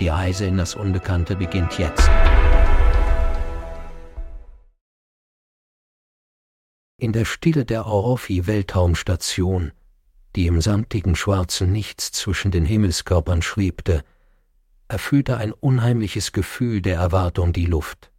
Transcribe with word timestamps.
Die 0.00 0.08
Reise 0.08 0.46
in 0.46 0.56
das 0.56 0.76
Unbekannte 0.76 1.34
beginnt 1.34 1.76
jetzt. 1.78 2.08
In 7.00 7.12
der 7.12 7.24
Stille 7.24 7.64
der 7.64 7.86
Orofi-Weltraumstation, 7.86 9.72
die 10.36 10.46
im 10.46 10.60
samtigen 10.60 11.16
schwarzen 11.16 11.72
Nichts 11.72 12.12
zwischen 12.12 12.52
den 12.52 12.64
Himmelskörpern 12.64 13.42
schwebte, 13.42 14.04
erfüllte 14.86 15.36
ein 15.36 15.52
unheimliches 15.52 16.30
Gefühl 16.32 16.80
der 16.80 16.96
Erwartung 16.96 17.52
die 17.52 17.66
Luft. 17.66 18.12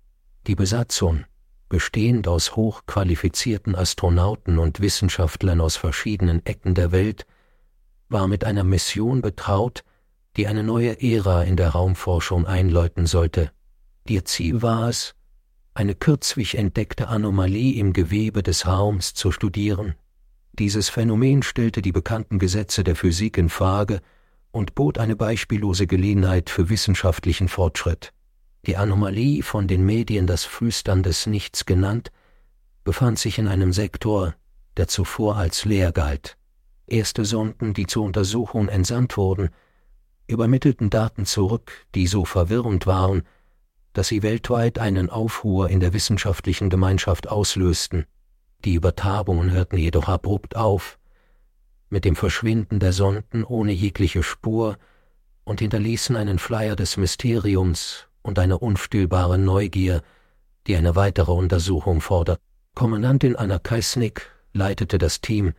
Die 0.47 0.55
Besatzung, 0.55 1.23
bestehend 1.69 2.27
aus 2.27 2.57
hochqualifizierten 2.57 3.75
Astronauten 3.75 4.59
und 4.59 4.81
Wissenschaftlern 4.81 5.61
aus 5.61 5.77
verschiedenen 5.77 6.45
Ecken 6.45 6.75
der 6.75 6.91
Welt, 6.91 7.25
war 8.09 8.27
mit 8.27 8.43
einer 8.43 8.63
Mission 8.63 9.21
betraut, 9.21 9.83
die 10.37 10.47
eine 10.47 10.63
neue 10.63 11.01
Ära 11.01 11.43
in 11.43 11.57
der 11.57 11.69
Raumforschung 11.69 12.45
einläuten 12.45 13.05
sollte. 13.05 13.51
Ihr 14.07 14.25
Ziel 14.25 14.61
war 14.61 14.89
es, 14.89 15.15
eine 15.73 15.95
kürzlich 15.95 16.57
entdeckte 16.57 17.07
Anomalie 17.07 17.79
im 17.79 17.93
Gewebe 17.93 18.43
des 18.43 18.67
Raums 18.67 19.13
zu 19.13 19.31
studieren. 19.31 19.95
Dieses 20.53 20.89
Phänomen 20.89 21.41
stellte 21.41 21.81
die 21.81 21.91
bekannten 21.91 22.37
Gesetze 22.37 22.83
der 22.83 22.95
Physik 22.95 23.37
in 23.37 23.49
Frage 23.49 24.01
und 24.51 24.75
bot 24.75 24.97
eine 24.97 25.15
beispiellose 25.15 25.87
Gelegenheit 25.87 26.49
für 26.49 26.69
wissenschaftlichen 26.69 27.47
Fortschritt. 27.47 28.13
Die 28.65 28.75
Anomalie, 28.75 29.41
von 29.41 29.67
den 29.67 29.85
Medien 29.85 30.27
das 30.27 30.43
Flüstern 30.43 31.01
des 31.01 31.27
Nichts 31.27 31.65
genannt, 31.65 32.11
befand 32.83 33.19
sich 33.19 33.37
in 33.39 33.47
einem 33.47 33.71
Sektor, 33.71 34.35
der 34.75 34.87
zuvor 34.87 35.37
als 35.37 35.63
leer 35.65 35.91
galt. 35.91 36.37
Erste 36.87 37.23
Sonden, 37.23 37.73
die 37.73 37.85
zur 37.85 38.03
Untersuchung 38.03 38.67
entsandt 38.67 39.15
wurden, 39.15 39.49
übermittelten 40.29 40.89
Daten 40.89 41.25
zurück, 41.25 41.71
die 41.95 42.07
so 42.07 42.25
verwirrend 42.25 42.87
waren, 42.87 43.23
dass 43.93 44.07
sie 44.07 44.23
weltweit 44.23 44.79
einen 44.79 45.09
Aufruhr 45.09 45.69
in 45.69 45.79
der 45.79 45.93
wissenschaftlichen 45.93 46.69
Gemeinschaft 46.69 47.27
auslösten. 47.27 48.05
Die 48.63 48.75
Übertragungen 48.75 49.51
hörten 49.51 49.77
jedoch 49.77 50.07
abrupt 50.07 50.55
auf, 50.55 50.99
mit 51.89 52.05
dem 52.05 52.15
Verschwinden 52.15 52.79
der 52.79 52.93
Sonden 52.93 53.43
ohne 53.43 53.71
jegliche 53.71 54.21
Spur 54.21 54.77
und 55.43 55.59
hinterließen 55.59 56.15
einen 56.15 56.37
Flyer 56.37 56.75
des 56.75 56.97
Mysteriums 56.97 58.07
und 58.21 58.37
eine 58.37 58.59
unstillbare 58.59 59.39
Neugier, 59.39 60.03
die 60.67 60.75
eine 60.75 60.95
weitere 60.95 61.31
Untersuchung 61.31 62.01
fordert. 62.01 62.39
Kommandantin 62.75 63.35
Anna 63.35 63.57
Kaisnik 63.57 64.29
leitete 64.53 64.99
das 64.99 65.21
Team, 65.21 65.53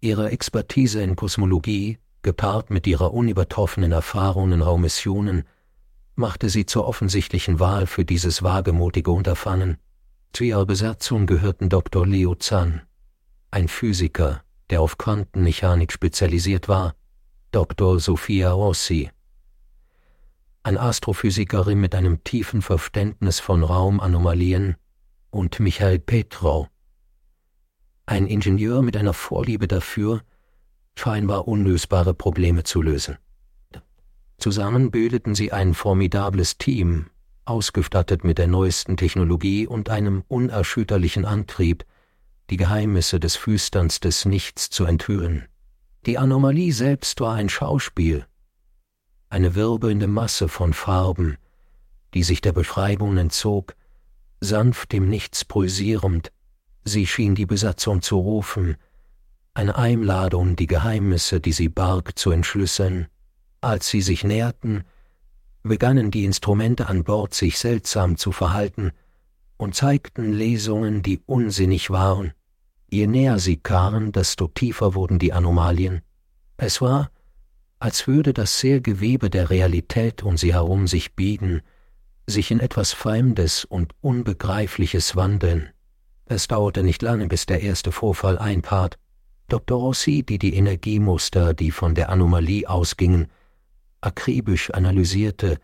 Ihre 0.00 0.30
Expertise 0.30 1.02
in 1.02 1.16
Kosmologie, 1.16 1.98
gepaart 2.24 2.70
mit 2.70 2.88
ihrer 2.88 3.14
unübertroffenen 3.14 3.92
Erfahrung 3.92 4.50
in 4.50 4.62
Raummissionen, 4.62 5.44
machte 6.16 6.48
sie 6.48 6.66
zur 6.66 6.88
offensichtlichen 6.88 7.60
Wahl 7.60 7.86
für 7.86 8.04
dieses 8.04 8.42
wagemutige 8.42 9.12
Unterfangen. 9.12 9.78
Zu 10.32 10.42
ihrer 10.42 10.66
Besatzung 10.66 11.26
gehörten 11.26 11.68
Dr. 11.68 12.04
Leo 12.04 12.34
Zahn, 12.34 12.82
ein 13.52 13.68
Physiker, 13.68 14.42
der 14.70 14.80
auf 14.80 14.98
Quantenmechanik 14.98 15.92
spezialisiert 15.92 16.68
war, 16.68 16.96
Dr. 17.52 18.00
Sophia 18.00 18.50
Rossi, 18.50 19.10
eine 20.64 20.80
Astrophysikerin 20.80 21.78
mit 21.78 21.94
einem 21.94 22.24
tiefen 22.24 22.62
Verständnis 22.62 23.38
von 23.38 23.62
Raumanomalien, 23.62 24.76
und 25.30 25.58
Michael 25.60 25.98
Petrow, 25.98 26.68
ein 28.06 28.26
Ingenieur 28.26 28.82
mit 28.82 28.96
einer 28.96 29.12
Vorliebe 29.12 29.66
dafür, 29.66 30.22
scheinbar 30.96 31.48
unlösbare 31.48 32.14
Probleme 32.14 32.64
zu 32.64 32.82
lösen. 32.82 33.18
Zusammen 34.38 34.90
bildeten 34.90 35.34
sie 35.34 35.52
ein 35.52 35.74
formidables 35.74 36.58
Team, 36.58 37.06
ausgestattet 37.44 38.24
mit 38.24 38.38
der 38.38 38.46
neuesten 38.46 38.96
Technologie 38.96 39.66
und 39.66 39.90
einem 39.90 40.24
unerschütterlichen 40.28 41.24
Antrieb, 41.24 41.84
die 42.50 42.56
Geheimnisse 42.56 43.20
des 43.20 43.36
Flüsterns 43.36 44.00
des 44.00 44.24
Nichts 44.24 44.70
zu 44.70 44.84
enthüllen. 44.84 45.46
Die 46.06 46.18
Anomalie 46.18 46.72
selbst 46.72 47.20
war 47.20 47.34
ein 47.34 47.48
Schauspiel, 47.48 48.26
eine 49.30 49.54
wirbelnde 49.54 50.06
Masse 50.06 50.48
von 50.48 50.72
Farben, 50.72 51.38
die 52.12 52.22
sich 52.22 52.40
der 52.40 52.52
Beschreibung 52.52 53.16
entzog, 53.16 53.74
sanft 54.40 54.94
im 54.94 55.08
Nichts 55.08 55.44
pulsierend, 55.44 56.30
Sie 56.84 57.06
schien 57.06 57.34
die 57.34 57.46
Besatzung 57.46 58.02
zu 58.02 58.18
rufen, 58.18 58.76
eine 59.54 59.76
Einladung, 59.76 60.56
die 60.56 60.66
Geheimnisse, 60.66 61.40
die 61.40 61.52
sie 61.52 61.68
barg, 61.68 62.18
zu 62.18 62.32
entschlüsseln. 62.32 63.06
Als 63.60 63.88
sie 63.88 64.02
sich 64.02 64.24
näherten, 64.24 64.84
begannen 65.62 66.10
die 66.10 66.24
Instrumente 66.24 66.88
an 66.88 67.04
Bord 67.04 67.34
sich 67.34 67.58
seltsam 67.58 68.16
zu 68.16 68.32
verhalten 68.32 68.92
und 69.56 69.74
zeigten 69.74 70.32
Lesungen, 70.32 71.02
die 71.02 71.22
unsinnig 71.24 71.90
waren. 71.90 72.32
Je 72.90 73.06
näher 73.06 73.38
sie 73.38 73.56
kamen, 73.56 74.12
desto 74.12 74.48
tiefer 74.48 74.94
wurden 74.94 75.18
die 75.18 75.32
Anomalien. 75.32 76.02
Es 76.56 76.80
war, 76.80 77.10
als 77.78 78.06
würde 78.06 78.32
das 78.32 78.60
Gewebe 78.60 79.30
der 79.30 79.50
Realität 79.50 80.22
um 80.22 80.36
sie 80.36 80.52
herum 80.52 80.86
sich 80.86 81.14
biegen, 81.14 81.62
sich 82.26 82.50
in 82.50 82.60
etwas 82.60 82.92
Fremdes 82.92 83.64
und 83.64 83.92
Unbegreifliches 84.00 85.16
wandeln. 85.16 85.70
Es 86.26 86.48
dauerte 86.48 86.82
nicht 86.82 87.02
lange, 87.02 87.28
bis 87.28 87.46
der 87.46 87.62
erste 87.62 87.92
Vorfall 87.92 88.38
eintrat. 88.38 88.98
Dr. 89.48 89.78
Rossi, 89.78 90.22
die 90.22 90.38
die 90.38 90.54
Energiemuster, 90.54 91.54
die 91.54 91.70
von 91.70 91.94
der 91.94 92.08
Anomalie 92.08 92.68
ausgingen, 92.68 93.28
akribisch 94.00 94.70
analysierte, 94.70 95.58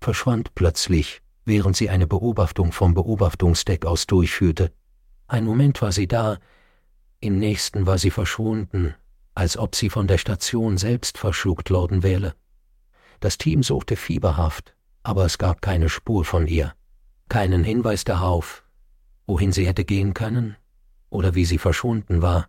verschwand 0.00 0.54
plötzlich, 0.54 1.22
während 1.44 1.76
sie 1.76 1.88
eine 1.88 2.06
Beobachtung 2.06 2.72
vom 2.72 2.94
Beobachtungsdeck 2.94 3.86
aus 3.86 4.06
durchführte. 4.06 4.72
Ein 5.26 5.44
Moment 5.44 5.80
war 5.80 5.92
sie 5.92 6.06
da, 6.06 6.38
im 7.20 7.38
nächsten 7.38 7.86
war 7.86 7.96
sie 7.96 8.10
verschwunden, 8.10 8.94
als 9.34 9.56
ob 9.56 9.74
sie 9.74 9.88
von 9.88 10.06
der 10.06 10.18
Station 10.18 10.76
selbst 10.76 11.16
verschluckt 11.16 11.70
worden 11.70 12.02
wäre. 12.02 12.34
Das 13.20 13.38
Team 13.38 13.62
suchte 13.62 13.96
fieberhaft, 13.96 14.74
aber 15.02 15.24
es 15.24 15.38
gab 15.38 15.62
keine 15.62 15.88
Spur 15.88 16.26
von 16.26 16.46
ihr, 16.46 16.74
keinen 17.30 17.64
Hinweis 17.64 18.04
darauf, 18.04 18.64
wohin 19.26 19.52
sie 19.52 19.66
hätte 19.66 19.86
gehen 19.86 20.12
können 20.12 20.56
oder 21.08 21.34
wie 21.34 21.46
sie 21.46 21.58
verschwunden 21.58 22.20
war. 22.20 22.48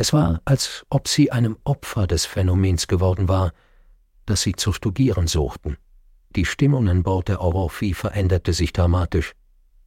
Es 0.00 0.14
war, 0.14 0.40
als 0.46 0.86
ob 0.88 1.08
sie 1.08 1.30
einem 1.30 1.58
Opfer 1.62 2.06
des 2.06 2.24
Phänomens 2.24 2.86
geworden 2.86 3.28
war, 3.28 3.52
das 4.24 4.40
sie 4.40 4.54
zu 4.54 4.72
studieren 4.72 5.26
suchten. 5.26 5.76
Die 6.34 6.46
Stimmung 6.46 6.88
an 6.88 7.02
Bord 7.02 7.28
der 7.28 7.42
Ororphi 7.42 7.92
veränderte 7.92 8.54
sich 8.54 8.72
dramatisch. 8.72 9.34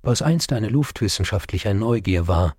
Was 0.03 0.21
einst 0.21 0.53
eine 0.53 0.69
luftwissenschaftliche 0.69 1.73
Neugier 1.73 2.27
war, 2.27 2.53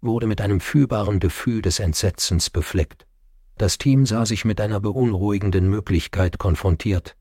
wurde 0.00 0.26
mit 0.26 0.40
einem 0.40 0.58
fühlbaren 0.58 1.20
Gefühl 1.20 1.60
des 1.60 1.80
Entsetzens 1.80 2.48
befleckt. 2.48 3.06
Das 3.58 3.76
Team 3.76 4.06
sah 4.06 4.24
sich 4.24 4.46
mit 4.46 4.58
einer 4.58 4.80
beunruhigenden 4.80 5.68
Möglichkeit 5.68 6.38
konfrontiert, 6.38 7.14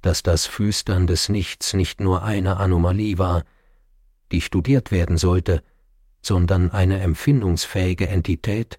dass 0.00 0.22
das 0.22 0.46
Flüstern 0.46 1.06
des 1.06 1.28
Nichts 1.28 1.74
nicht 1.74 2.00
nur 2.00 2.22
eine 2.22 2.56
Anomalie 2.56 3.18
war, 3.18 3.44
die 4.30 4.40
studiert 4.40 4.90
werden 4.90 5.18
sollte, 5.18 5.62
sondern 6.22 6.70
eine 6.70 7.00
empfindungsfähige 7.00 8.08
Entität, 8.08 8.78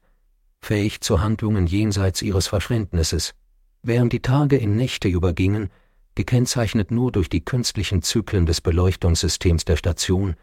fähig 0.63 1.01
zu 1.01 1.21
Handlungen 1.21 1.68
jenseits 1.68 2.21
ihres 2.21 2.48
Verständnisses. 2.48 3.33
Während 3.81 4.13
die 4.13 4.21
Tage 4.21 4.57
in 4.57 4.75
Nächte 4.75 5.07
übergingen, 5.07 5.69
gekennzeichnet 6.15 6.92
nur 6.92 7.12
durch 7.12 7.30
die 7.30 7.44
künstlichen 7.44 8.01
Zyklen 8.01 8.45
des 8.45 8.62
Beleuchtungssystems 8.62 9.65
der 9.65 9.75
Station, 9.75 10.36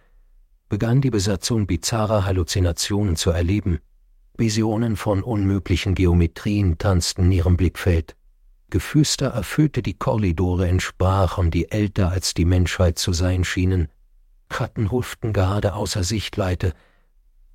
begann 0.68 1.00
die 1.00 1.10
Besatzung 1.10 1.66
bizarrer 1.66 2.24
Halluzinationen 2.24 3.16
zu 3.16 3.30
erleben. 3.30 3.80
Visionen 4.36 4.96
von 4.96 5.22
unmöglichen 5.22 5.94
Geometrien 5.94 6.78
tanzten 6.78 7.24
in 7.24 7.32
ihrem 7.32 7.56
Blickfeld. 7.56 8.16
Geflüster 8.70 9.28
erfüllte 9.28 9.82
die 9.82 9.94
Korridore 9.94 10.68
in 10.68 10.80
Sprachen, 10.80 11.50
die 11.50 11.70
älter 11.70 12.10
als 12.10 12.34
die 12.34 12.44
Menschheit 12.44 12.98
zu 12.98 13.12
sein 13.12 13.44
schienen. 13.44 13.88
Schatten 14.52 14.90
huschten 14.90 15.32
gerade 15.32 15.74
außer 15.74 16.04
Sichtweite, 16.04 16.72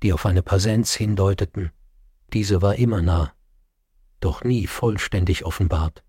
die 0.02 0.12
auf 0.12 0.26
eine 0.26 0.42
Präsenz 0.42 0.94
hindeuteten. 0.94 1.70
Diese 2.32 2.62
war 2.62 2.76
immer 2.76 3.02
nah, 3.02 3.32
doch 4.20 4.44
nie 4.44 4.66
vollständig 4.66 5.44
offenbart. 5.44 6.02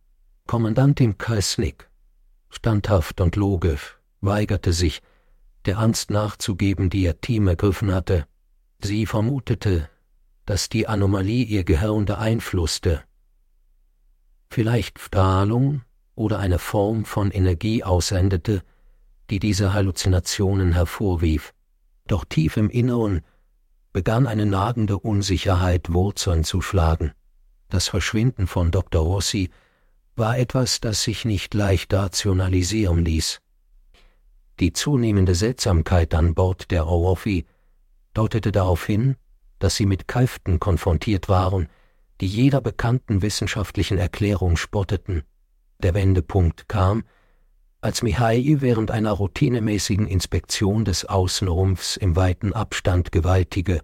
Kommandantin 0.47 1.17
Kreisnick, 1.17 1.89
standhaft 2.49 3.21
und 3.21 3.35
logisch, 3.35 3.97
weigerte 4.21 4.73
sich, 4.73 5.01
der 5.65 5.79
Angst 5.79 6.09
nachzugeben, 6.09 6.89
die 6.89 7.03
ihr 7.03 7.19
Team 7.19 7.47
ergriffen 7.47 7.93
hatte. 7.93 8.25
Sie 8.81 9.05
vermutete, 9.05 9.89
dass 10.45 10.69
die 10.69 10.87
Anomalie 10.87 11.43
ihr 11.43 11.63
Gehirn 11.63 12.05
beeinflusste. 12.05 13.03
Vielleicht 14.49 14.99
Strahlung 14.99 15.81
oder 16.15 16.39
eine 16.39 16.57
Form 16.57 17.03
von 17.03 17.31
Energie 17.31 17.83
aussendete, 17.83 18.63
die 19.29 19.39
diese 19.39 19.73
Halluzinationen 19.73 20.71
hervorrief. 20.71 21.53
Doch 22.07 22.23
tief 22.23 22.55
im 22.55 22.69
Inneren 22.69 23.21
begann 23.97 24.27
eine 24.27 24.45
nagende 24.45 24.99
Unsicherheit 24.99 25.91
Wurzeln 25.91 26.44
zu 26.44 26.61
schlagen. 26.61 27.13
Das 27.67 27.88
Verschwinden 27.88 28.45
von 28.45 28.69
Dr. 28.69 29.01
Rossi 29.01 29.49
war 30.15 30.38
etwas, 30.38 30.79
das 30.79 31.01
sich 31.01 31.25
nicht 31.25 31.55
leicht 31.55 31.91
rationalisieren 31.95 33.03
ließ. 33.03 33.41
Die 34.59 34.71
zunehmende 34.71 35.33
Seltsamkeit 35.33 36.13
an 36.13 36.35
Bord 36.35 36.69
der 36.69 36.85
Orofi 36.85 37.47
deutete 38.13 38.51
darauf 38.51 38.85
hin, 38.85 39.15
dass 39.57 39.77
sie 39.77 39.88
mit 39.88 40.07
Kräften 40.07 40.59
konfrontiert 40.59 41.27
waren, 41.27 41.67
die 42.21 42.27
jeder 42.27 42.61
bekannten 42.61 43.23
wissenschaftlichen 43.23 43.97
Erklärung 43.97 44.57
spotteten. 44.57 45.23
Der 45.79 45.95
Wendepunkt 45.95 46.69
kam, 46.69 47.03
als 47.81 48.01
Mihai 48.01 48.57
während 48.59 48.91
einer 48.91 49.12
routinemäßigen 49.12 50.07
Inspektion 50.07 50.85
des 50.85 51.06
Außenrumpfs 51.06 51.97
im 51.97 52.15
weiten 52.15 52.53
Abstand 52.53 53.12
gewaltige, 53.12 53.81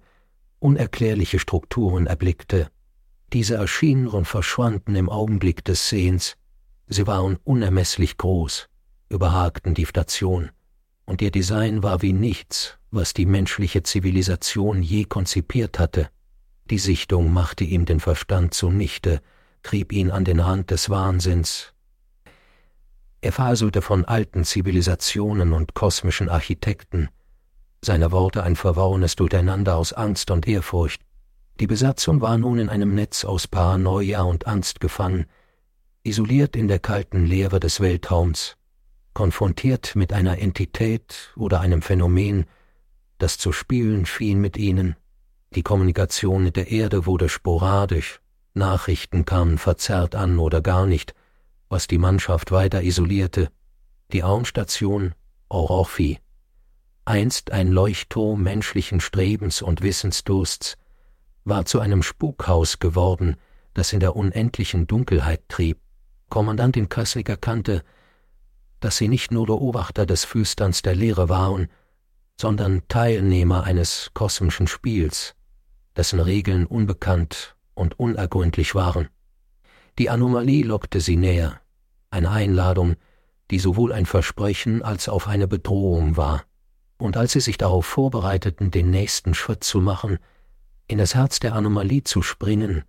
unerklärliche 0.60 1.40
Strukturen 1.40 2.08
erblickte. 2.08 2.70
Diese 3.34 3.56
erschienen 3.56 4.08
und 4.08 4.26
verschwanden 4.26 4.96
im 4.96 5.10
Augenblick 5.10 5.64
des 5.64 5.90
Sehens. 5.90 6.36
Sie 6.88 7.08
waren 7.08 7.38
unermesslich 7.44 8.18
groß, 8.18 8.70
überhagten 9.10 9.74
die 9.74 9.86
Station 9.86 10.52
und 11.06 11.22
ihr 11.22 11.32
Design 11.32 11.84
war 11.84 12.02
wie 12.02 12.14
nichts, 12.14 12.78
was 12.92 13.14
die 13.14 13.26
menschliche 13.26 13.84
Zivilisation 13.84 14.82
je 14.82 15.06
konzipiert 15.06 15.80
hatte. 15.80 16.10
Die 16.70 16.78
Sichtung 16.78 17.34
machte 17.34 17.64
ihm 17.64 17.86
den 17.86 18.00
Verstand 18.00 18.54
zunichte, 18.54 19.22
trieb 19.64 19.92
ihn 19.92 20.12
an 20.12 20.26
den 20.26 20.40
Rand 20.40 20.72
des 20.72 20.90
Wahnsinns. 20.90 21.73
Er 23.24 23.32
faselte 23.32 23.82
von 23.82 24.04
alten 24.04 24.44
Zivilisationen 24.44 25.54
und 25.54 25.74
kosmischen 25.74 26.28
Architekten, 26.28 27.08
seine 27.82 28.12
Worte 28.12 28.44
ein 28.44 28.58
verworrenes 28.58 29.16
Durcheinander 29.16 29.78
aus 29.78 29.94
Angst 29.94 30.30
und 30.30 30.46
Ehrfurcht. 30.46 31.02
Die 31.62 31.68
Besatzung 31.68 32.20
war 32.20 32.38
nun 32.38 32.60
in 32.60 32.68
einem 32.68 32.94
Netz 32.94 33.24
aus 33.24 33.48
Paranoia 33.48 34.24
und 34.24 34.46
Angst 34.46 34.82
gefangen, 34.82 35.26
isoliert 36.04 36.58
in 36.58 36.68
der 36.68 36.80
kalten 36.80 37.26
Leere 37.26 37.62
des 37.62 37.80
Weltraums 37.80 38.58
konfrontiert 39.14 39.96
mit 39.96 40.12
einer 40.12 40.40
Entität 40.40 41.32
oder 41.38 41.62
einem 41.62 41.82
Phänomen, 41.82 42.46
das 43.20 43.38
zu 43.38 43.54
spielen 43.54 44.06
schien 44.06 44.42
mit 44.42 44.58
ihnen. 44.58 44.98
Die 45.56 45.64
Kommunikation 45.64 46.44
mit 46.44 46.58
der 46.58 46.72
Erde 46.72 47.06
wurde 47.06 47.30
sporadisch, 47.30 48.20
Nachrichten 48.54 49.24
kamen 49.24 49.60
verzerrt 49.60 50.14
an 50.14 50.40
oder 50.40 50.60
gar 50.60 50.86
nicht, 50.88 51.14
was 51.74 51.88
die 51.88 51.98
Mannschaft 51.98 52.52
weiter 52.52 52.84
isolierte. 52.84 53.50
Die 54.12 54.20
Raumstation 54.20 55.16
Ororfi, 55.50 56.20
einst 57.04 57.52
ein 57.52 57.70
Leuchtturm 57.70 58.44
menschlichen 58.44 59.00
Strebens 59.00 59.64
und 59.64 59.82
Wissensdursts, 59.82 60.78
war 61.46 61.66
zu 61.66 61.80
einem 61.80 62.04
Spukhaus 62.04 62.78
geworden, 62.78 63.38
das 63.74 63.92
in 63.92 64.02
der 64.02 64.16
unendlichen 64.16 64.86
Dunkelheit 64.86 65.50
trieb. 65.50 65.80
Kommandantin 66.30 66.90
Kassig 66.90 67.28
erkannte, 67.28 67.84
dass 68.80 68.98
sie 68.98 69.08
nicht 69.08 69.32
nur 69.32 69.48
Beobachter 69.48 70.06
des 70.06 70.26
Flüsterns 70.26 70.84
der 70.84 70.94
Lehre 70.94 71.28
waren, 71.28 71.70
sondern 72.40 72.84
Teilnehmer 72.88 73.64
eines 73.64 74.12
kosmischen 74.14 74.68
Spiels, 74.68 75.34
dessen 75.96 76.20
Regeln 76.20 76.68
unbekannt 76.68 77.56
und 77.74 77.98
unergründlich 77.98 78.76
waren. 78.76 79.10
Die 79.98 80.12
Anomalie 80.12 80.64
lockte 80.64 81.02
sie 81.02 81.16
näher, 81.16 81.60
eine 82.14 82.30
Einladung, 82.30 82.96
die 83.52 83.60
sowohl 83.60 83.92
ein 83.92 84.06
Versprechen 84.06 84.82
als 84.82 85.10
auch 85.10 85.28
eine 85.28 85.48
Bedrohung 85.48 86.16
war. 86.16 86.44
Und 86.98 87.18
als 87.18 87.34
sie 87.34 87.42
sich 87.42 87.58
darauf 87.58 87.86
vorbereiteten, 87.86 88.72
den 88.72 88.90
nächsten 88.90 89.34
Schritt 89.34 89.64
zu 89.64 89.82
machen, 89.82 90.20
in 90.88 91.00
das 91.00 91.16
Herz 91.16 91.40
der 91.40 91.56
Anomalie 91.56 92.04
zu 92.04 92.22
springen, 92.22 92.84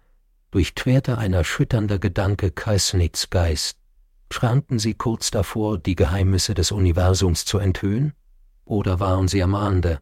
durchquerte 0.51 1.19
ein 1.19 1.33
erschütternder 1.33 1.99
Gedanke 1.99 2.51
Kreisnitz 2.51 3.31
Geist. 3.31 3.79
Schranken 4.31 4.79
sie 4.79 4.95
kurz 4.95 5.31
davor, 5.31 5.79
die 5.79 5.97
Geheimnisse 5.97 6.55
des 6.55 6.71
Universums 6.71 7.45
zu 7.45 7.59
enthüllen? 7.59 8.13
Oder 8.65 9.01
waren 9.01 9.29
sie 9.29 9.43
am 9.43 9.55
Rande, 9.55 10.01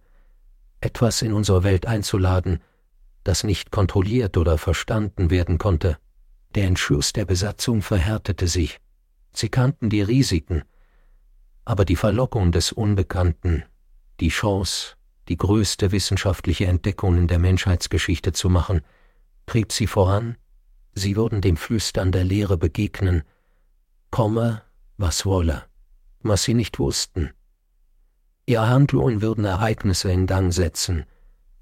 etwas 0.80 1.22
in 1.22 1.32
unsere 1.32 1.64
Welt 1.64 1.86
einzuladen, 1.86 2.60
das 3.25 3.44
nicht 3.44 3.70
kontrolliert 3.70 4.36
oder 4.36 4.58
verstanden 4.58 5.30
werden 5.30 5.58
konnte? 5.58 5.98
Der 6.54 6.64
Entschluss 6.64 7.12
der 7.12 7.25
Besatzung 7.25 7.82
verhärtete 7.82 8.46
sich. 8.46 8.78
Sie 9.32 9.49
kannten 9.49 9.90
die 9.90 10.02
Risiken, 10.02 10.62
aber 11.64 11.84
die 11.84 11.96
Verlockung 11.96 12.52
des 12.52 12.73
Unbekannten, 12.73 13.64
die 14.20 14.29
Chance, 14.29 14.96
die 15.29 15.37
größte 15.37 15.93
wissenschaftliche 15.93 16.67
Entdeckung 16.67 17.17
in 17.17 17.29
der 17.29 17.38
Menschheitsgeschichte 17.38 18.32
zu 18.32 18.49
machen, 18.49 18.82
trieb 19.46 19.73
sie 19.73 19.87
voran, 19.87 20.37
sie 20.94 21.17
würden 21.17 21.40
dem 21.40 21.56
Flüstern 21.56 22.12
der 22.12 22.25
Lehre 22.25 22.58
begegnen, 22.58 23.23
komme, 24.11 24.62
was 24.96 25.25
wolle, 25.25 25.64
was 26.20 26.43
sie 26.43 26.55
nicht 26.55 26.78
wussten. 26.78 27.31
Ihre 28.44 28.69
Handlungen 28.69 29.23
würden 29.23 29.44
Ereignisse 29.44 30.11
in 30.11 30.26
Gang 30.26 30.52
setzen, 30.52 31.06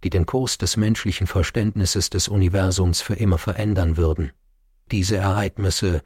die 0.02 0.11
den 0.11 0.26
Kurs 0.26 0.58
des 0.58 0.76
menschlichen 0.76 1.26
Verständnisses 1.26 2.11
des 2.11 2.28
Universums 2.28 3.02
für 3.02 3.14
immer 3.14 3.38
verändern 3.38 3.96
würden. 3.96 4.32
Diese 4.90 5.16
Ereignisse 5.16 6.02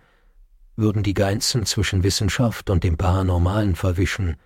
würden 0.77 1.03
die 1.03 1.15
Grenzen 1.15 1.67
zwischen 1.67 2.03
Wissenschaft 2.03 2.71
und 2.71 2.85
dem 2.85 2.97
Paranormalen 2.97 3.77
verwischen, 3.77 4.37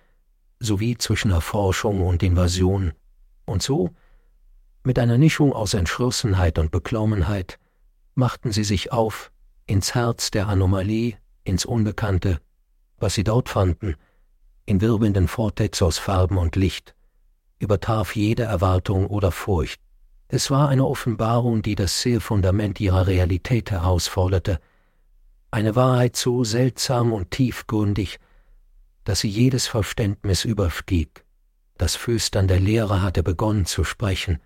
sowie 0.59 0.97
zwischen 0.97 1.31
Erforschung 1.31 2.01
und 2.05 2.23
Invasion, 2.23 2.93
und 3.45 3.63
so, 3.63 3.89
mit 4.83 4.99
einer 4.99 5.17
Mischung 5.17 5.53
aus 5.53 5.73
Entschlossenheit 5.73 6.59
und 6.59 6.71
Beklommenheit, 6.71 7.59
machten 8.15 8.51
sie 8.51 8.63
sich 8.63 8.91
auf 8.91 9.31
ins 9.65 9.95
Herz 9.95 10.31
der 10.31 10.47
Anomalie 10.47 11.17
ins 11.43 11.65
Unbekannte, 11.65 12.39
was 12.97 13.15
sie 13.15 13.23
dort 13.23 13.49
fanden, 13.49 13.95
in 14.65 14.81
wirbelnden 14.81 15.27
Vortex 15.27 15.81
aus 15.81 15.97
Farben 15.97 16.37
und 16.37 16.55
Licht, 16.55 16.95
übertraf 17.57 18.15
jede 18.15 18.43
Erwartung 18.43 19.07
oder 19.07 19.31
Furcht. 19.31 19.81
Es 20.27 20.51
war 20.51 20.69
eine 20.69 20.85
Offenbarung, 20.85 21.63
die 21.63 21.75
das 21.75 22.01
sehr 22.01 22.21
Fundament 22.21 22.79
ihrer 22.79 23.07
Realität 23.07 23.71
herausforderte, 23.71 24.59
eine 25.51 25.75
Wahrheit 25.75 26.15
so 26.15 26.43
seltsam 26.43 27.13
und 27.13 27.31
tiefgründig, 27.31 28.19
dass 29.03 29.21
sie 29.21 29.29
jedes 29.29 29.67
Verständnis 29.67 30.45
überstieg. 30.45 31.25
Das 31.77 31.95
Flüstern 31.95 32.47
der 32.47 32.59
Lehrer 32.59 33.01
hatte 33.01 33.23
begonnen 33.23 33.65
zu 33.65 33.83
sprechen, 33.83 34.39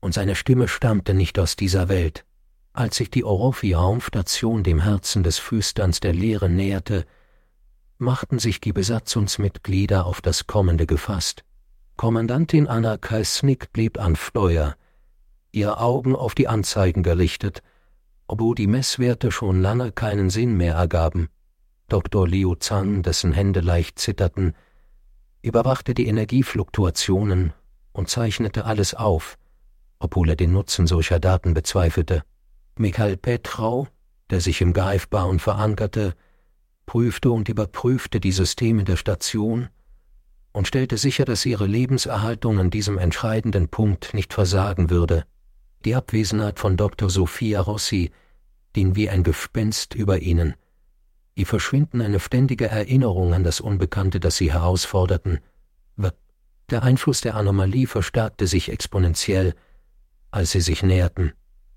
und 0.00 0.14
seine 0.14 0.34
Stimme 0.34 0.68
stammte 0.68 1.14
nicht 1.14 1.38
aus 1.38 1.56
dieser 1.56 1.88
Welt. 1.88 2.24
Als 2.72 2.96
sich 2.96 3.10
die 3.10 3.24
Orofi-Raumstation 3.24 4.62
dem 4.62 4.80
Herzen 4.80 5.22
des 5.22 5.38
Flüsterns 5.38 6.00
der 6.00 6.12
Leere 6.12 6.48
näherte, 6.48 7.06
machten 7.98 8.38
sich 8.38 8.60
die 8.60 8.72
Besatzungsmitglieder 8.72 10.06
auf 10.06 10.20
das 10.20 10.46
Kommende 10.46 10.86
gefasst. 10.86 11.44
Kommandantin 11.96 12.68
Anna 12.68 12.96
Kalsnick 12.96 13.72
blieb 13.72 13.98
an 13.98 14.14
Steuer, 14.14 14.76
ihre 15.50 15.80
Augen 15.80 16.14
auf 16.14 16.36
die 16.36 16.46
Anzeigen 16.46 17.02
gerichtet, 17.02 17.62
obwohl 18.28 18.54
die 18.54 18.66
Messwerte 18.66 19.32
schon 19.32 19.60
lange 19.62 19.90
keinen 19.90 20.30
Sinn 20.30 20.56
mehr 20.56 20.74
ergaben. 20.74 21.28
Dr. 21.88 22.28
Liu 22.28 22.54
Zhang, 22.54 23.02
dessen 23.02 23.32
Hände 23.32 23.60
leicht 23.60 23.98
zitterten, 23.98 24.54
überwachte 25.40 25.94
die 25.94 26.06
Energiefluktuationen 26.06 27.54
und 27.92 28.10
zeichnete 28.10 28.66
alles 28.66 28.94
auf, 28.94 29.38
obwohl 29.98 30.28
er 30.28 30.36
den 30.36 30.52
Nutzen 30.52 30.86
solcher 30.86 31.18
Daten 31.18 31.54
bezweifelte. 31.54 32.22
Michael 32.76 33.16
Petrau, 33.16 33.88
der 34.28 34.40
sich 34.40 34.60
im 34.60 34.74
Greifbaren 34.74 35.38
verankerte, 35.38 36.14
prüfte 36.84 37.30
und 37.30 37.48
überprüfte 37.48 38.20
die 38.20 38.32
Systeme 38.32 38.84
der 38.84 38.96
Station 38.96 39.68
und 40.52 40.68
stellte 40.68 40.98
sicher, 40.98 41.24
dass 41.24 41.46
ihre 41.46 41.66
Lebenserhaltung 41.66 42.58
an 42.58 42.70
diesem 42.70 42.98
entscheidenden 42.98 43.68
Punkt 43.68 44.12
nicht 44.12 44.34
versagen 44.34 44.90
würde. 44.90 45.24
Die 45.84 45.94
Abwesenheit 45.94 46.58
von 46.58 46.76
Dr. 46.76 47.10
Sophia 47.10 47.60
Rossi 47.60 48.10
ging 48.72 48.96
wie 48.96 49.08
ein 49.08 49.22
Gespenst 49.22 49.94
über 49.94 50.18
ihnen. 50.18 50.54
Ihr 51.34 51.46
Verschwinden 51.46 52.00
eine 52.00 52.20
ständige 52.20 52.66
Erinnerung 52.66 53.32
an 53.32 53.44
das 53.44 53.60
Unbekannte, 53.60 54.20
das 54.20 54.36
sie 54.36 54.52
herausforderten. 54.52 55.40
Der 56.70 56.82
Einfluss 56.82 57.22
der 57.22 57.34
Anomalie 57.34 57.86
verstärkte 57.86 58.46
sich 58.46 58.70
exponentiell, 58.70 59.54
als 60.30 60.50
sie 60.50 60.60
sich 60.60 60.82
näherten. 60.82 61.32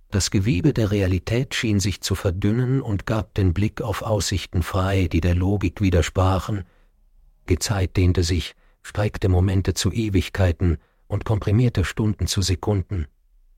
Das 0.10 0.32
Gewebe 0.32 0.74
der 0.74 0.92
Realität 0.92 1.56
schien 1.56 1.80
sich 1.80 2.02
zu 2.02 2.14
verdünnen 2.14 2.82
und 2.82 3.06
gab 3.06 3.34
den 3.36 3.54
Blick 3.54 3.82
auf 3.82 4.02
Aussichten 4.02 4.64
frei, 4.64 5.08
die 5.10 5.22
der 5.22 5.36
Logik 5.36 5.80
widersprachen. 5.80 6.66
Die 7.48 7.58
Zeit 7.58 7.96
dehnte 7.96 8.24
sich, 8.24 8.54
streckte 8.82 9.30
Momente 9.30 9.74
zu 9.74 9.94
Ewigkeiten 9.94 10.78
und 11.08 11.24
komprimierte 11.24 11.86
Stunden 11.86 12.28
zu 12.28 12.42
Sekunden. 12.42 13.08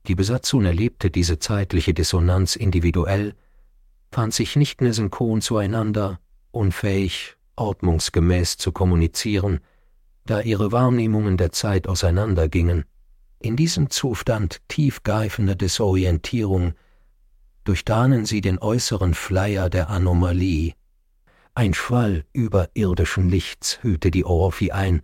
Die 0.06 0.14
Besatzung 0.14 0.64
erlebte 0.64 1.10
diese 1.10 1.38
zeitliche 1.38 1.94
Dissonanz 1.94 2.56
individuell, 2.56 3.34
fand 4.12 4.34
sich 4.34 4.54
nicht 4.54 4.80
mehr 4.80 4.92
synchron 4.92 5.40
zueinander, 5.40 6.20
unfähig, 6.50 7.36
ordnungsgemäß 7.56 8.58
zu 8.58 8.72
kommunizieren, 8.72 9.60
da 10.26 10.40
ihre 10.40 10.72
Wahrnehmungen 10.72 11.36
der 11.36 11.52
Zeit 11.52 11.88
auseinandergingen. 11.88 12.84
In 13.40 13.56
diesem 13.56 13.90
Zustand 13.90 14.60
tiefgreifender 14.68 15.54
Desorientierung 15.54 16.74
durchdanen 17.64 18.26
sie 18.26 18.40
den 18.40 18.58
äußeren 18.58 19.14
Flyer 19.14 19.70
der 19.70 19.88
Anomalie. 19.88 20.74
Ein 21.54 21.72
Schwall 21.72 22.24
überirdischen 22.32 23.28
Lichts 23.28 23.82
hüllte 23.82 24.10
die 24.10 24.24
Orphi 24.24 24.70
ein, 24.70 25.02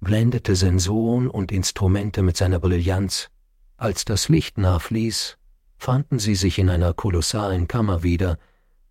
blendete 0.00 0.56
Sensoren 0.56 1.28
und 1.28 1.52
Instrumente 1.52 2.22
mit 2.22 2.36
seiner 2.36 2.58
Brillanz. 2.58 3.30
Als 3.78 4.06
das 4.06 4.30
Licht 4.30 4.56
nachließ, 4.56 5.36
fanden 5.76 6.18
sie 6.18 6.34
sich 6.34 6.58
in 6.58 6.70
einer 6.70 6.94
kolossalen 6.94 7.68
Kammer 7.68 8.02
wieder, 8.02 8.38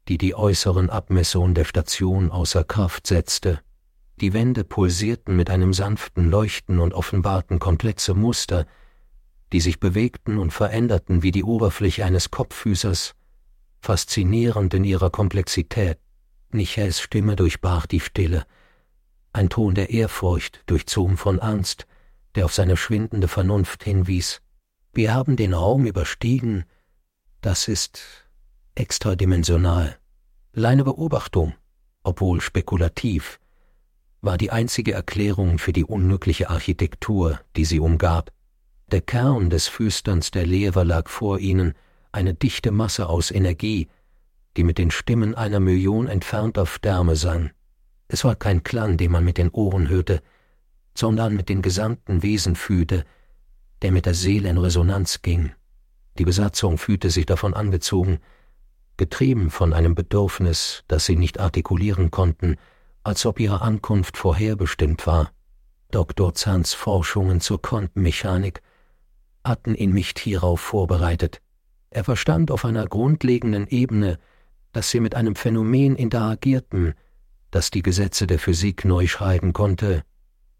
die 0.07 0.19
die 0.19 0.35
äußeren 0.35 0.91
Abmessungen 0.91 1.55
der 1.55 1.65
Station 1.65 2.29
außer 2.29 2.63
Kraft 2.63 3.07
setzte. 3.07 3.61
Die 4.21 4.33
Wände 4.33 4.63
pulsierten 4.63 5.35
mit 5.35 5.49
einem 5.49 5.73
sanften 5.73 6.29
Leuchten 6.29 6.79
und 6.79 6.93
offenbarten 6.93 7.57
komplexe 7.57 8.13
Muster, 8.13 8.67
die 9.51 9.59
sich 9.59 9.79
bewegten 9.79 10.37
und 10.37 10.51
veränderten 10.51 11.23
wie 11.23 11.31
die 11.31 11.43
Oberfläche 11.43 12.05
eines 12.05 12.29
Kopffüßers, 12.29 13.15
faszinierend 13.81 14.73
in 14.75 14.83
ihrer 14.83 15.09
Komplexität. 15.09 15.97
Nichels 16.51 17.01
Stimme 17.01 17.35
durchbrach 17.35 17.87
die 17.87 17.99
Stille, 17.99 18.45
ein 19.33 19.49
Ton 19.49 19.73
der 19.75 19.89
Ehrfurcht, 19.89 20.61
durchzogen 20.67 21.17
von 21.17 21.39
Angst, 21.39 21.87
der 22.35 22.45
auf 22.45 22.53
seine 22.53 22.77
schwindende 22.77 23.27
Vernunft 23.27 23.83
hinwies. 23.83 24.41
Wir 24.95 25.13
haben 25.13 25.35
den 25.35 25.53
Raum 25.53 25.85
überstiegen, 25.85 26.63
das 27.41 27.67
ist 27.67 28.01
extradimensional. 28.75 29.97
Leine 30.53 30.85
Beobachtung, 30.85 31.53
obwohl 32.01 32.39
spekulativ, 32.39 33.41
war 34.21 34.37
die 34.37 34.51
einzige 34.51 34.93
Erklärung 34.93 35.57
für 35.59 35.73
die 35.73 35.83
unmögliche 35.83 36.49
Architektur, 36.49 37.41
die 37.57 37.65
sie 37.65 37.81
umgab. 37.81 38.31
Der 38.87 39.01
Kern 39.01 39.49
des 39.49 39.67
Füsterns 39.67 40.31
der 40.31 40.45
Lewe 40.45 40.83
lag 40.83 41.09
vor 41.09 41.39
ihnen, 41.39 41.73
eine 42.13 42.33
dichte 42.33 42.71
Masse 42.71 43.09
aus 43.09 43.31
Energie, 43.31 43.89
die 44.55 44.63
mit 44.63 44.77
den 44.77 44.91
Stimmen 44.91 45.35
einer 45.35 45.59
Million 45.59 46.07
entfernter 46.07 46.65
Sterne 46.65 47.17
sang. 47.17 47.51
Es 48.07 48.23
war 48.23 48.37
kein 48.37 48.63
Klang, 48.63 48.95
den 48.95 49.11
man 49.11 49.25
mit 49.25 49.37
den 49.39 49.49
Ohren 49.49 49.89
hörte, 49.89 50.21
sondern 50.97 51.35
mit 51.35 51.49
den 51.49 51.61
gesamten 51.61 52.23
Wesen 52.23 52.55
fühlte, 52.55 53.03
der 53.85 53.91
mit 53.91 54.07
der 54.07 54.15
Seele 54.15 54.49
in 54.49 54.57
Resonanz 54.57 55.21
ging. 55.21 55.51
Die 56.17 56.25
Besatzung 56.25 56.79
fühlte 56.79 57.11
sich 57.11 57.27
davon 57.27 57.53
angezogen, 57.53 58.17
getrieben 58.97 59.51
von 59.51 59.73
einem 59.73 59.93
Bedürfnis, 59.93 60.83
das 60.87 61.05
sie 61.05 61.15
nicht 61.15 61.39
artikulieren 61.39 62.09
konnten, 62.09 62.55
als 63.03 63.27
ob 63.27 63.39
ihre 63.39 63.61
Ankunft 63.61 64.17
vorherbestimmt 64.17 65.05
war. 65.05 65.31
Dr. 65.91 66.33
Zahns 66.33 66.73
Forschungen 66.73 67.41
zur 67.41 67.61
Quantenmechanik 67.61 68.63
hatten 69.43 69.75
ihn 69.75 69.91
nicht 69.91 70.17
hierauf 70.17 70.61
vorbereitet. 70.61 71.43
Er 71.91 72.03
verstand 72.03 72.49
auf 72.49 72.65
einer 72.65 72.87
grundlegenden 72.87 73.67
Ebene, 73.67 74.17
dass 74.71 74.89
sie 74.89 74.99
mit 74.99 75.13
einem 75.13 75.35
Phänomen 75.35 75.95
interagierten, 75.95 76.95
das 77.51 77.69
die 77.69 77.83
Gesetze 77.83 78.25
der 78.25 78.39
Physik 78.39 78.83
neu 78.83 79.05
schreiben 79.05 79.53
konnte, 79.53 80.01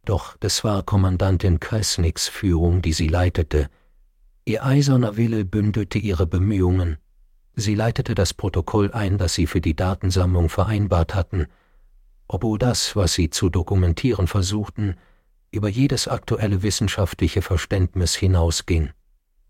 doch 0.06 0.38
es 0.40 0.64
war 0.64 0.84
Kommandantin 0.84 1.60
Kresniks 1.60 2.28
Führung, 2.28 2.82
die 2.82 2.94
sie 2.94 3.08
leitete. 3.08 3.70
Ihr 4.46 4.64
eiserner 4.64 5.18
Wille 5.18 5.44
bündelte 5.44 5.98
ihre 5.98 6.28
Bemühungen. 6.28 6.98
Sie 7.56 7.76
leitete 7.76 8.16
das 8.16 8.34
Protokoll 8.34 8.92
ein, 8.92 9.18
das 9.18 9.34
sie 9.34 9.48
für 9.48 9.62
die 9.62 9.76
Datensammlung 9.76 10.50
vereinbart 10.50 11.16
hatten, 11.16 11.48
obwohl 12.28 12.60
das, 12.60 12.96
was 12.96 13.14
sie 13.14 13.30
zu 13.30 13.50
dokumentieren 13.50 14.28
versuchten, 14.28 14.96
über 15.52 15.70
jedes 15.70 16.08
aktuelle 16.08 16.64
wissenschaftliche 16.64 17.42
Verständnis 17.42 18.14
hinausging. 18.16 18.90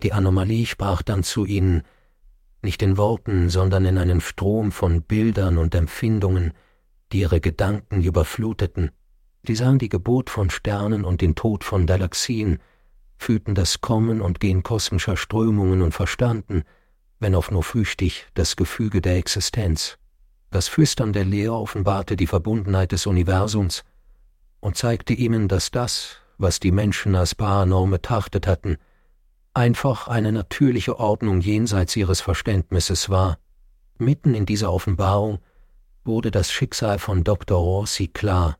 Die 0.03 0.13
Anomalie 0.13 0.65
sprach 0.65 1.01
dann 1.01 1.23
zu 1.23 1.45
ihnen, 1.45 1.83
nicht 2.61 2.81
in 2.81 2.97
Worten, 2.97 3.49
sondern 3.49 3.85
in 3.85 3.97
einem 3.97 4.21
Strom 4.21 4.71
von 4.71 5.01
Bildern 5.01 5.57
und 5.57 5.73
Empfindungen, 5.75 6.53
die 7.11 7.19
ihre 7.19 7.39
Gedanken 7.39 8.01
überfluteten. 8.01 8.91
Die 9.47 9.55
sahen 9.55 9.77
die 9.77 9.89
Geburt 9.89 10.31
von 10.31 10.49
Sternen 10.49 11.05
und 11.05 11.21
den 11.21 11.35
Tod 11.35 11.63
von 11.63 11.85
Galaxien, 11.85 12.59
fühlten 13.17 13.53
das 13.53 13.79
Kommen 13.79 14.19
und 14.19 14.39
Gehen 14.39 14.63
kosmischer 14.63 15.17
Strömungen 15.17 15.83
und 15.83 15.93
verstanden, 15.93 16.63
wenn 17.19 17.35
auch 17.35 17.51
nur 17.51 17.63
flüchtig, 17.63 18.25
das 18.33 18.55
Gefüge 18.55 19.01
der 19.01 19.17
Existenz. 19.17 19.99
Das 20.49 20.67
Flüstern 20.67 21.13
der 21.13 21.25
Lehre 21.25 21.53
offenbarte 21.53 22.15
die 22.15 22.25
Verbundenheit 22.25 22.91
des 22.91 23.05
Universums 23.05 23.83
und 24.61 24.77
zeigte 24.77 25.13
ihnen, 25.13 25.47
dass 25.47 25.69
das, 25.69 26.17
was 26.39 26.59
die 26.59 26.71
Menschen 26.71 27.13
als 27.13 27.35
paranorm 27.35 27.91
betrachtet 27.91 28.47
hatten, 28.47 28.77
einfach 29.53 30.07
eine 30.07 30.31
natürliche 30.31 30.99
Ordnung 30.99 31.39
jenseits 31.39 31.95
ihres 31.95 32.19
Verständnisses 32.19 33.09
war. 33.09 33.37
Mitten 33.99 34.33
in 34.33 34.47
dieser 34.47 34.73
Offenbarung 34.73 35.37
wurde 36.03 36.31
das 36.31 36.51
Schicksal 36.51 36.97
von 36.97 37.23
Dr. 37.23 37.59
Rossi 37.59 38.07
klar. 38.07 38.57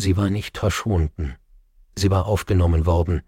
Sie 0.00 0.16
war 0.16 0.30
nicht 0.30 0.56
verschwunden. 0.56 1.36
Sie 1.94 2.10
war 2.10 2.24
aufgenommen 2.24 2.86
worden. 2.86 3.20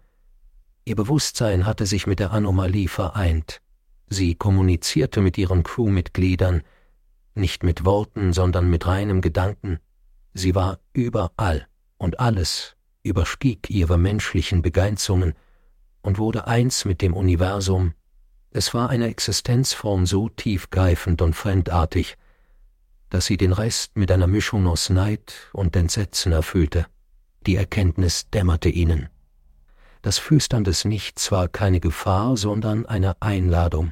Ihr 0.85 0.95
Bewusstsein 0.95 1.67
hatte 1.67 1.85
sich 1.85 2.07
mit 2.07 2.17
der 2.17 2.31
Anomalie 2.31 2.87
vereint. 2.87 3.61
Sie 4.07 4.33
kommunizierte 4.33 5.21
mit 5.21 5.37
ihren 5.37 5.61
Crewmitgliedern, 5.61 6.63
nicht 7.35 7.61
mit 7.61 7.85
Worten, 7.85 8.33
sondern 8.33 8.71
mit 8.71 8.87
reinem 8.87 9.21
Gedanken. 9.21 9.77
Sie 10.33 10.55
war 10.55 10.79
überall 10.93 11.67
und 11.99 12.19
alles 12.19 12.75
überstieg 13.03 13.69
ihre 13.69 13.99
menschlichen 13.99 14.63
Begrenzungen 14.63 15.35
und 16.01 16.17
wurde 16.17 16.47
eins 16.47 16.85
mit 16.85 17.03
dem 17.03 17.13
Universum. 17.13 17.93
Es 18.49 18.73
war 18.73 18.89
eine 18.89 19.09
Existenzform 19.09 20.07
so 20.07 20.27
tiefgreifend 20.27 21.21
und 21.21 21.35
fremdartig, 21.35 22.17
dass 23.13 23.27
sie 23.27 23.37
den 23.37 23.53
Rest 23.53 23.95
mit 23.95 24.09
einer 24.11 24.25
Mischung 24.25 24.65
aus 24.65 24.89
Neid 24.89 25.35
und 25.53 25.75
Entsetzen 25.75 26.31
erfüllte. 26.31 26.87
Die 27.45 27.55
Erkenntnis 27.55 28.27
dämmerte 28.31 28.69
ihnen. 28.69 29.07
Das 30.01 30.17
Flüstern 30.17 30.63
des 30.63 30.83
Nichts 30.83 31.31
war 31.31 31.47
keine 31.47 31.79
Gefahr, 31.79 32.37
sondern 32.37 32.87
eine 32.87 33.21
Einladung. 33.21 33.91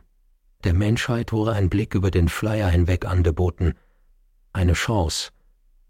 Der 0.63 0.74
Menschheit 0.74 1.34
wurde 1.34 1.54
ein 1.54 1.70
Blick 1.70 1.94
über 1.94 2.10
den 2.10 2.30
Flyer 2.30 2.68
hinweg 2.68 3.06
angeboten, 3.06 3.75
eine 4.54 4.74
Chance, 4.74 5.30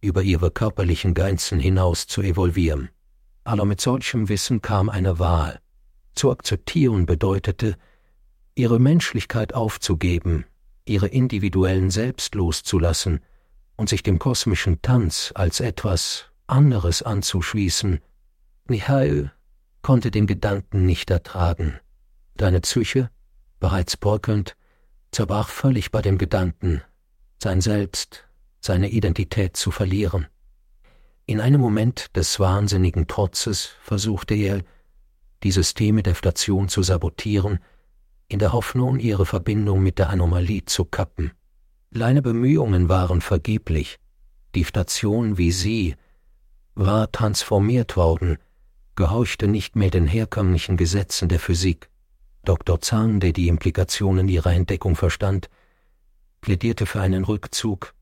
über 0.01 0.23
ihre 0.23 0.51
körperlichen 0.51 1.13
Grenzen 1.13 1.57
hinaus 1.57 2.07
zu 2.07 2.21
evolvieren. 2.21 2.89
Aber 3.45 3.63
mit 3.63 3.79
solchem 3.79 4.27
Wissen 4.27 4.61
kam 4.61 4.89
eine 4.89 5.19
Wahl. 5.19 5.61
Zu 6.15 6.31
akzeptieren 6.31 7.05
bedeutete, 7.05 7.77
ihre 8.55 8.77
Menschlichkeit 8.77 9.53
aufzugeben, 9.53 10.43
ihre 10.85 11.07
individuellen 11.07 11.89
Selbst 11.89 12.35
loszulassen 12.35 13.21
und 13.75 13.89
sich 13.89 14.03
dem 14.03 14.19
kosmischen 14.19 14.81
Tanz 14.81 15.31
als 15.35 15.59
etwas 15.59 16.25
anderes 16.47 17.01
anzuschließen. 17.01 18.00
Michael 18.65 19.31
konnte 19.81 20.11
den 20.11 20.27
Gedanken 20.27 20.85
nicht 20.85 21.09
ertragen. 21.09 21.79
Deine 22.35 22.61
Psyche, 22.61 23.09
bereits 23.59 23.97
bröckelnd, 23.97 24.55
zerbrach 25.11 25.50
völlig 25.50 25.91
bei 25.91 26.01
dem 26.01 26.17
Gedanken, 26.17 26.81
sein 27.41 27.61
Selbst, 27.61 28.27
seine 28.59 28.89
Identität 28.89 29.57
zu 29.57 29.71
verlieren. 29.71 30.27
In 31.25 31.39
einem 31.39 31.61
Moment 31.61 32.15
des 32.15 32.39
wahnsinnigen 32.39 33.07
Trotzes 33.07 33.71
versuchte 33.81 34.35
er, 34.35 34.63
die 35.43 35.51
Systeme 35.51 36.03
der 36.03 36.15
Station 36.15 36.69
zu 36.69 36.83
sabotieren, 36.83 37.59
in 38.31 38.39
der 38.39 38.53
Hoffnung, 38.53 39.00
ihre 39.00 39.25
Verbindung 39.25 39.83
mit 39.83 40.00
der 40.00 40.09
Anomalie 40.09 40.65
zu 40.65 40.85
kappen. 40.85 41.31
Seine 41.91 42.21
Bemühungen 42.21 42.88
waren 42.88 43.19
vergeblich. 43.19 44.00
Die 44.55 44.65
Station 44.65 45.38
wie 45.38 45.51
sie 45.51 45.95
war 46.73 47.11
transformiert 47.11 47.97
worden, 47.97 48.38
gehorchte 48.95 49.47
nicht 49.47 49.75
mehr 49.75 49.89
den 49.89 50.07
herkömmlichen 50.07 50.77
Gesetzen 50.77 51.27
der 51.27 51.39
Physik. 51.39 51.89
Dr. 52.43 52.79
Zahn, 52.81 53.19
der 53.19 53.33
die 53.33 53.50
Implikationen 53.50 54.27
ihrer 54.27 54.53
Entdeckung 54.53 54.95
verstand, 54.95 55.50
plädierte 56.39 56.85
für 56.85 57.01
einen 57.01 57.23
Rückzug. 57.25 57.93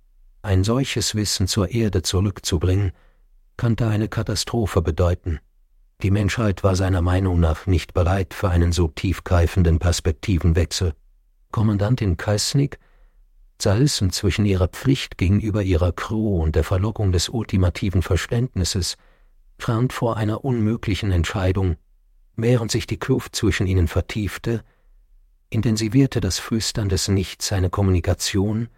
Ein 0.42 0.64
solches 0.64 1.16
Wissen 1.16 1.48
zur 1.48 1.72
Erde 1.72 2.04
zurückzubringen, 2.04 2.92
könnte 3.58 3.88
eine 3.88 4.08
Katastrophe 4.08 4.82
bedeuten. 4.82 5.40
Die 6.02 6.12
Menschheit 6.12 6.64
war 6.64 6.78
seiner 6.78 7.02
Meinung 7.02 7.42
nach 7.42 7.68
nicht 7.68 7.94
bereit 7.94 8.34
für 8.34 8.50
einen 8.50 8.72
so 8.72 8.88
tiefgreifenden 8.88 9.80
Perspektivenwechsel. 9.80 10.94
Kommandantin 11.52 12.16
Kaisnik, 12.16 12.80
zerrissen 13.58 14.12
zwischen 14.12 14.46
ihrer 14.46 14.70
Pflicht 14.70 15.18
gegenüber 15.18 15.62
ihrer 15.62 15.92
Crew 15.92 16.42
und 16.42 16.56
der 16.56 16.64
Verlockung 16.64 17.12
des 17.12 17.28
ultimativen 17.28 18.02
Verständnisses, 18.02 18.96
stand 19.58 19.92
vor 19.92 20.16
einer 20.16 20.46
unmöglichen 20.46 21.12
Entscheidung, 21.12 21.76
während 22.38 22.72
sich 22.72 22.88
die 22.88 22.98
Kluft 22.98 23.36
zwischen 23.36 23.68
ihnen 23.68 23.90
vertiefte, 23.90 24.64
intensivierte 25.50 26.22
das 26.22 26.40
Flüstern 26.40 26.88
des 26.88 27.10
Nichts 27.10 27.48
seine 27.48 27.70
Kommunikation 27.70 28.70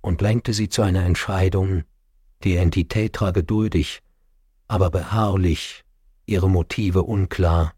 und 0.00 0.20
lenkte 0.20 0.52
sie 0.52 0.68
zu 0.68 0.82
einer 0.82 1.04
Entscheidung, 1.04 1.82
die 2.44 2.54
Entität 2.54 3.14
trage 3.14 3.40
geduldig, 3.40 4.02
aber 4.68 4.90
beharrlich, 4.90 5.85
ihre 6.26 6.50
Motive 6.50 7.02
unklar. 7.02 7.72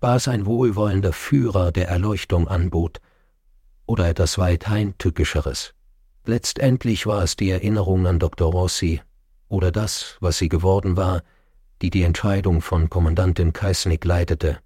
War 0.00 0.16
es 0.16 0.28
ein 0.28 0.46
wohlwollender 0.46 1.12
Führer, 1.12 1.72
der 1.72 1.88
Erleuchtung 1.88 2.48
anbot, 2.48 3.00
oder 3.86 4.08
etwas 4.08 4.38
weit 4.38 4.68
heimtückischeres? 4.68 5.74
Letztendlich 6.24 7.06
war 7.06 7.22
es 7.22 7.36
die 7.36 7.50
Erinnerung 7.50 8.06
an 8.06 8.18
Dr. 8.18 8.50
Rossi 8.50 9.02
oder 9.48 9.70
das, 9.70 10.16
was 10.20 10.38
sie 10.38 10.48
geworden 10.48 10.96
war, 10.96 11.22
die 11.82 11.90
die 11.90 12.02
Entscheidung 12.02 12.62
von 12.62 12.88
Kommandantin 12.88 13.52
Kaisnik 13.52 14.04
leitete. 14.04 14.58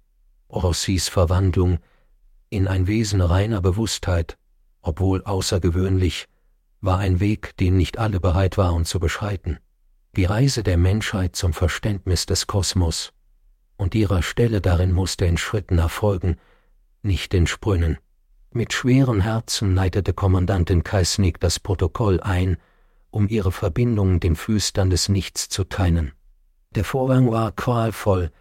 Rossis 0.49 1.09
Verwandlung 1.09 1.79
in 2.49 2.67
ein 2.67 2.87
Wesen 2.87 3.21
reiner 3.21 3.61
Bewusstheit, 3.61 4.37
obwohl 4.81 5.23
außergewöhnlich, 5.23 6.27
war 6.81 6.97
ein 6.97 7.19
Weg, 7.19 7.55
den 7.57 7.77
nicht 7.77 7.97
alle 7.97 8.19
bereit 8.19 8.57
waren 8.57 8.85
zu 8.85 8.99
beschreiten. 8.99 9.59
Die 10.15 10.25
Reise 10.25 10.63
der 10.63 10.77
Menschheit 10.77 11.35
zum 11.35 11.53
Verständnis 11.53 12.25
des 12.25 12.47
Kosmos 12.47 13.13
und 13.77 13.95
ihrer 13.95 14.23
Stelle 14.23 14.59
darin 14.59 14.91
musste 14.91 15.25
in 15.25 15.37
Schritten 15.37 15.77
erfolgen, 15.77 16.37
nicht 17.03 17.33
in 17.33 17.47
Sprüngen. 17.47 17.97
Mit 18.51 18.73
schweren 18.73 19.21
Herzen 19.21 19.75
leitete 19.75 20.13
Kommandantin 20.13 20.83
Kaisnik 20.83 21.39
das 21.39 21.59
Protokoll 21.59 22.19
ein, 22.19 22.57
um 23.11 23.27
ihre 23.27 23.51
Verbindung 23.51 24.19
dem 24.19 24.35
Flüstern 24.35 24.89
des 24.89 25.09
Nichts 25.09 25.47
zu 25.47 25.63
teilen. 25.63 26.13
Der 26.75 26.83
Vorgang 26.83 27.31
war 27.31 27.51
qualvoll, 27.51 28.31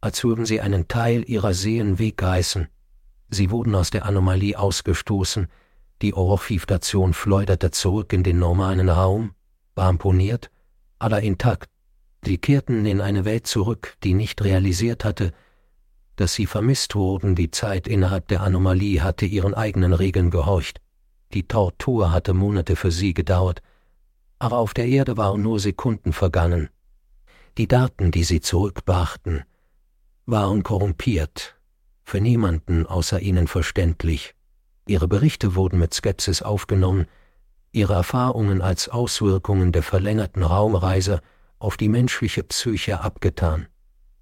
als 0.00 0.22
würden 0.24 0.46
sie 0.46 0.60
einen 0.60 0.86
Teil 0.88 1.28
ihrer 1.28 1.54
Seelen 1.54 1.98
wegreißen. 1.98 2.68
Sie 3.28 3.50
wurden 3.50 3.74
aus 3.74 3.90
der 3.90 4.06
Anomalie 4.06 4.56
ausgestoßen, 4.56 5.48
die 6.02 6.14
Orphi-Station 6.14 7.12
schleuderte 7.12 7.70
zurück 7.72 8.12
in 8.12 8.22
den 8.22 8.38
normalen 8.38 8.88
Raum, 8.88 9.34
war 9.74 9.90
imponiert, 9.90 10.50
aber 11.00 11.22
intakt. 11.22 11.68
Sie 12.24 12.38
kehrten 12.38 12.86
in 12.86 13.00
eine 13.00 13.24
Welt 13.24 13.46
zurück, 13.46 13.96
die 14.04 14.14
nicht 14.14 14.44
realisiert 14.44 15.04
hatte, 15.04 15.32
dass 16.16 16.34
sie 16.34 16.46
vermisst 16.46 16.94
wurden, 16.94 17.34
die 17.34 17.50
Zeit 17.50 17.88
innerhalb 17.88 18.28
der 18.28 18.42
Anomalie 18.42 19.02
hatte 19.02 19.24
ihren 19.24 19.54
eigenen 19.54 19.94
Regeln 19.94 20.30
gehorcht. 20.30 20.80
Die 21.32 21.48
Tortur 21.48 22.12
hatte 22.12 22.34
Monate 22.34 22.76
für 22.76 22.90
sie 22.90 23.14
gedauert, 23.14 23.62
aber 24.38 24.58
auf 24.58 24.74
der 24.74 24.86
Erde 24.86 25.16
waren 25.16 25.42
nur 25.42 25.58
Sekunden 25.58 26.12
vergangen. 26.12 26.68
Die 27.56 27.68
Daten, 27.68 28.10
die 28.10 28.24
sie 28.24 28.40
zurückbrachten, 28.40 29.44
waren 30.26 30.62
korrumpiert, 30.62 31.56
für 32.04 32.20
niemanden 32.20 32.86
außer 32.86 33.20
ihnen 33.20 33.48
verständlich. 33.48 34.34
Ihre 34.86 35.08
Berichte 35.08 35.54
wurden 35.54 35.78
mit 35.78 35.94
Skepsis 35.94 36.42
aufgenommen, 36.42 37.06
ihre 37.72 37.94
Erfahrungen 37.94 38.62
als 38.62 38.88
Auswirkungen 38.88 39.72
der 39.72 39.82
verlängerten 39.82 40.42
Raumreise 40.42 41.20
auf 41.58 41.76
die 41.76 41.88
menschliche 41.88 42.42
Psyche 42.42 43.00
abgetan. 43.00 43.66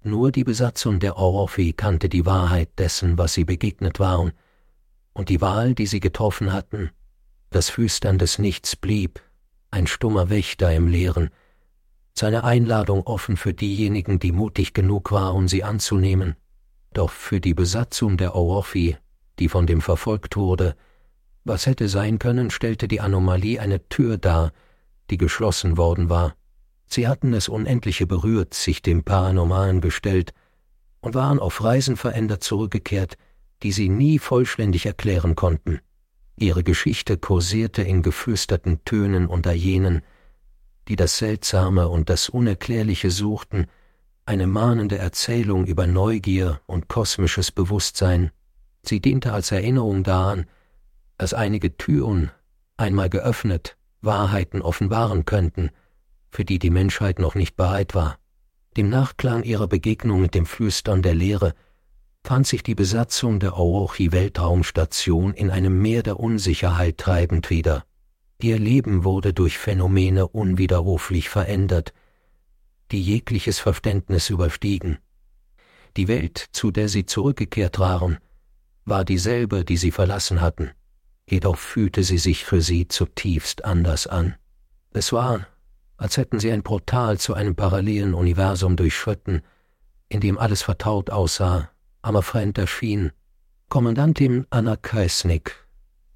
Nur 0.01 0.31
die 0.31 0.43
Besatzung 0.43 0.99
der 0.99 1.17
Orphi 1.17 1.73
kannte 1.73 2.09
die 2.09 2.25
Wahrheit 2.25 2.69
dessen, 2.77 3.17
was 3.17 3.33
sie 3.33 3.45
begegnet 3.45 3.99
waren, 3.99 4.31
und 5.13 5.29
die 5.29 5.41
Wahl, 5.41 5.73
die 5.73 5.87
sie 5.87 5.99
getroffen 5.99 6.53
hatten, 6.53 6.91
das 7.49 7.69
Flüstern 7.69 8.17
des 8.17 8.39
Nichts 8.39 8.75
blieb, 8.75 9.21
ein 9.71 9.87
stummer 9.87 10.29
Wächter 10.29 10.73
im 10.73 10.87
Leeren, 10.87 11.29
seine 12.13 12.43
Einladung 12.43 13.03
offen 13.03 13.37
für 13.37 13.53
diejenigen, 13.53 14.19
die 14.19 14.31
mutig 14.31 14.73
genug 14.73 15.11
waren, 15.11 15.47
sie 15.47 15.63
anzunehmen, 15.63 16.35
doch 16.93 17.09
für 17.09 17.39
die 17.41 17.53
Besatzung 17.53 18.17
der 18.17 18.35
Orphi 18.35 18.97
die 19.39 19.49
von 19.49 19.65
dem 19.65 19.81
verfolgt 19.81 20.35
wurde. 20.35 20.75
Was 21.43 21.65
hätte 21.65 21.89
sein 21.89 22.19
können, 22.19 22.49
stellte 22.51 22.87
die 22.87 23.01
Anomalie 23.01 23.59
eine 23.59 23.87
Tür 23.89 24.17
dar, 24.17 24.51
die 25.09 25.17
geschlossen 25.17 25.77
worden 25.77 26.09
war. 26.09 26.35
Sie 26.87 27.07
hatten 27.07 27.33
es 27.33 27.49
Unendliche 27.49 28.07
berührt, 28.07 28.53
sich 28.53 28.81
dem 28.81 29.03
Paranormalen 29.03 29.81
gestellt 29.81 30.33
und 31.01 31.13
waren 31.13 31.39
auf 31.39 31.63
Reisen 31.63 31.97
verändert 31.97 32.43
zurückgekehrt, 32.43 33.17
die 33.63 33.71
sie 33.71 33.89
nie 33.89 34.19
vollständig 34.19 34.85
erklären 34.85 35.35
konnten. 35.35 35.79
Ihre 36.35 36.63
Geschichte 36.63 37.17
kursierte 37.17 37.81
in 37.81 38.01
geflüsterten 38.01 38.83
Tönen 38.85 39.27
unter 39.27 39.51
jenen, 39.51 40.01
die 40.87 40.95
das 40.95 41.17
Seltsame 41.17 41.89
und 41.89 42.09
das 42.09 42.29
Unerklärliche 42.29 43.11
suchten, 43.11 43.67
eine 44.25 44.47
mahnende 44.47 44.97
Erzählung 44.97 45.65
über 45.65 45.85
Neugier 45.85 46.61
und 46.65 46.87
kosmisches 46.87 47.51
Bewusstsein. 47.51 48.31
Sie 48.83 49.01
diente 49.01 49.33
als 49.33 49.51
Erinnerung 49.51 50.03
daran, 50.03 50.45
dass 51.19 51.33
einige 51.33 51.75
Türen, 51.75 52.31
einmal 52.77 53.09
geöffnet, 53.09 53.77
Wahrheiten 54.01 54.61
offenbaren 54.61 55.25
könnten, 55.25 55.69
für 56.31 56.45
die 56.45 56.59
die 56.59 56.69
Menschheit 56.69 57.19
noch 57.19 57.35
nicht 57.35 57.57
bereit 57.57 57.93
war. 57.93 58.17
Dem 58.77 58.89
Nachklang 58.89 59.43
ihrer 59.43 59.67
Begegnung 59.67 60.21
mit 60.21 60.33
dem 60.33 60.45
Flüstern 60.45 61.01
der 61.01 61.13
Lehre 61.13 61.53
fand 62.23 62.47
sich 62.47 62.63
die 62.63 62.73
Besatzung 62.73 63.41
der 63.41 63.57
Orochi-Weltraumstation 63.57 65.33
in 65.33 65.51
einem 65.51 65.81
Meer 65.81 66.03
der 66.03 66.19
Unsicherheit 66.19 66.97
treibend 66.97 67.49
wieder. 67.49 67.83
Ihr 68.41 68.57
Leben 68.57 69.03
wurde 69.03 69.33
durch 69.33 69.57
Phänomene 69.57 70.25
unwiderruflich 70.25 71.27
verändert, 71.27 71.93
die 72.91 73.01
jegliches 73.01 73.59
Verständnis 73.59 74.29
überstiegen. 74.29 74.99
Die 75.97 76.07
Welt, 76.07 76.45
zu 76.53 76.71
der 76.71 76.87
sie 76.87 77.05
zurückgekehrt 77.05 77.77
waren, 77.77 78.19
war 78.85 79.03
dieselbe, 79.03 79.65
die 79.65 79.77
sie 79.77 79.91
verlassen 79.91 80.39
hatten, 80.39 80.71
jedoch 81.31 81.57
fühlte 81.57 82.03
sie 82.03 82.17
sich 82.17 82.45
für 82.45 82.61
sie 82.61 82.87
zutiefst 82.87 83.65
anders 83.65 84.07
an. 84.07 84.35
Es 84.91 85.13
war, 85.13 85.47
als 85.97 86.17
hätten 86.17 86.39
sie 86.39 86.51
ein 86.51 86.63
Portal 86.63 87.17
zu 87.17 87.33
einem 87.33 87.55
parallelen 87.55 88.13
Universum 88.13 88.75
durchschritten, 88.75 89.41
in 90.07 90.21
dem 90.21 90.37
alles 90.37 90.61
vertraut 90.61 91.09
aussah, 91.09 91.69
aber 92.01 92.23
fremd 92.23 92.57
erschien. 92.57 93.11
Kommandantin 93.69 94.47
Anna 94.49 94.75
Kaisnik 94.75 95.67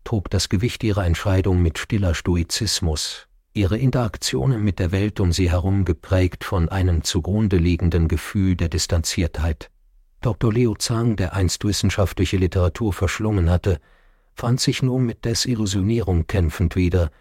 trug 0.03 0.29
das 0.29 0.49
Gewicht 0.49 0.83
ihrer 0.83 1.05
Entscheidung 1.05 1.61
mit 1.61 1.77
stiller 1.77 2.15
Stoizismus, 2.15 3.27
ihre 3.53 3.77
Interaktionen 3.77 4.63
mit 4.63 4.79
der 4.79 4.91
Welt 4.91 5.19
um 5.19 5.31
sie 5.31 5.51
herum 5.51 5.85
geprägt 5.85 6.43
von 6.43 6.69
einem 6.69 7.03
zugrunde 7.03 7.57
liegenden 7.57 8.07
Gefühl 8.07 8.55
der 8.55 8.69
Distanziertheit. 8.69 9.69
Dr. 10.21 10.51
Leo 10.53 10.75
Zhang, 10.75 11.15
der 11.15 11.33
einst 11.33 11.65
wissenschaftliche 11.65 12.37
Literatur 12.37 12.93
verschlungen 12.93 13.49
hatte, 13.49 13.79
fand 14.35 14.59
sich 14.59 14.81
nun 14.81 15.05
mit 15.05 15.25
Desillusionierung 15.25 16.27
kämpfend 16.27 16.75
wieder, 16.75 17.11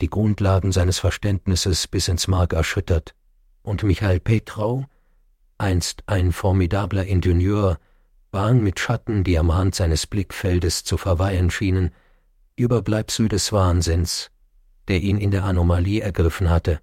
die 0.00 0.10
Grundlagen 0.10 0.72
seines 0.72 0.98
Verständnisses 0.98 1.88
bis 1.88 2.08
ins 2.08 2.28
Mark 2.28 2.52
erschüttert, 2.52 3.14
und 3.62 3.82
Michael 3.82 4.20
Petrau, 4.20 4.84
einst 5.58 6.02
ein 6.06 6.32
formidabler 6.32 7.06
Ingenieur, 7.06 7.78
waren 8.30 8.62
mit 8.62 8.78
Schatten, 8.78 9.24
die 9.24 9.38
am 9.38 9.50
Rand 9.50 9.74
seines 9.74 10.06
Blickfeldes 10.06 10.84
zu 10.84 10.98
verweilen 10.98 11.50
schienen, 11.50 11.90
Überbleibsel 12.56 13.28
des 13.28 13.52
Wahnsinns, 13.52 14.30
der 14.88 15.00
ihn 15.00 15.18
in 15.18 15.30
der 15.30 15.44
Anomalie 15.44 16.02
ergriffen 16.02 16.50
hatte. 16.50 16.80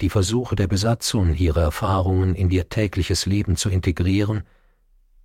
Die 0.00 0.10
Versuche 0.10 0.56
der 0.56 0.66
Besatzung, 0.66 1.34
ihre 1.34 1.60
Erfahrungen 1.60 2.34
in 2.34 2.50
ihr 2.50 2.68
tägliches 2.68 3.26
Leben 3.26 3.56
zu 3.56 3.70
integrieren, 3.70 4.42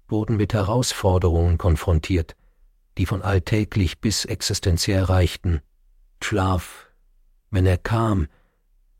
wurden 0.08 0.38
mit 0.38 0.54
Herausforderungen 0.54 1.58
konfrontiert, 1.58 2.36
die 2.98 3.06
von 3.06 3.22
alltäglich 3.22 4.00
bis 4.00 4.26
existenziell 4.26 5.04
reichten. 5.04 5.62
Schlaf, 6.22 6.88
wenn 7.52 7.66
er 7.66 7.78
kam, 7.78 8.28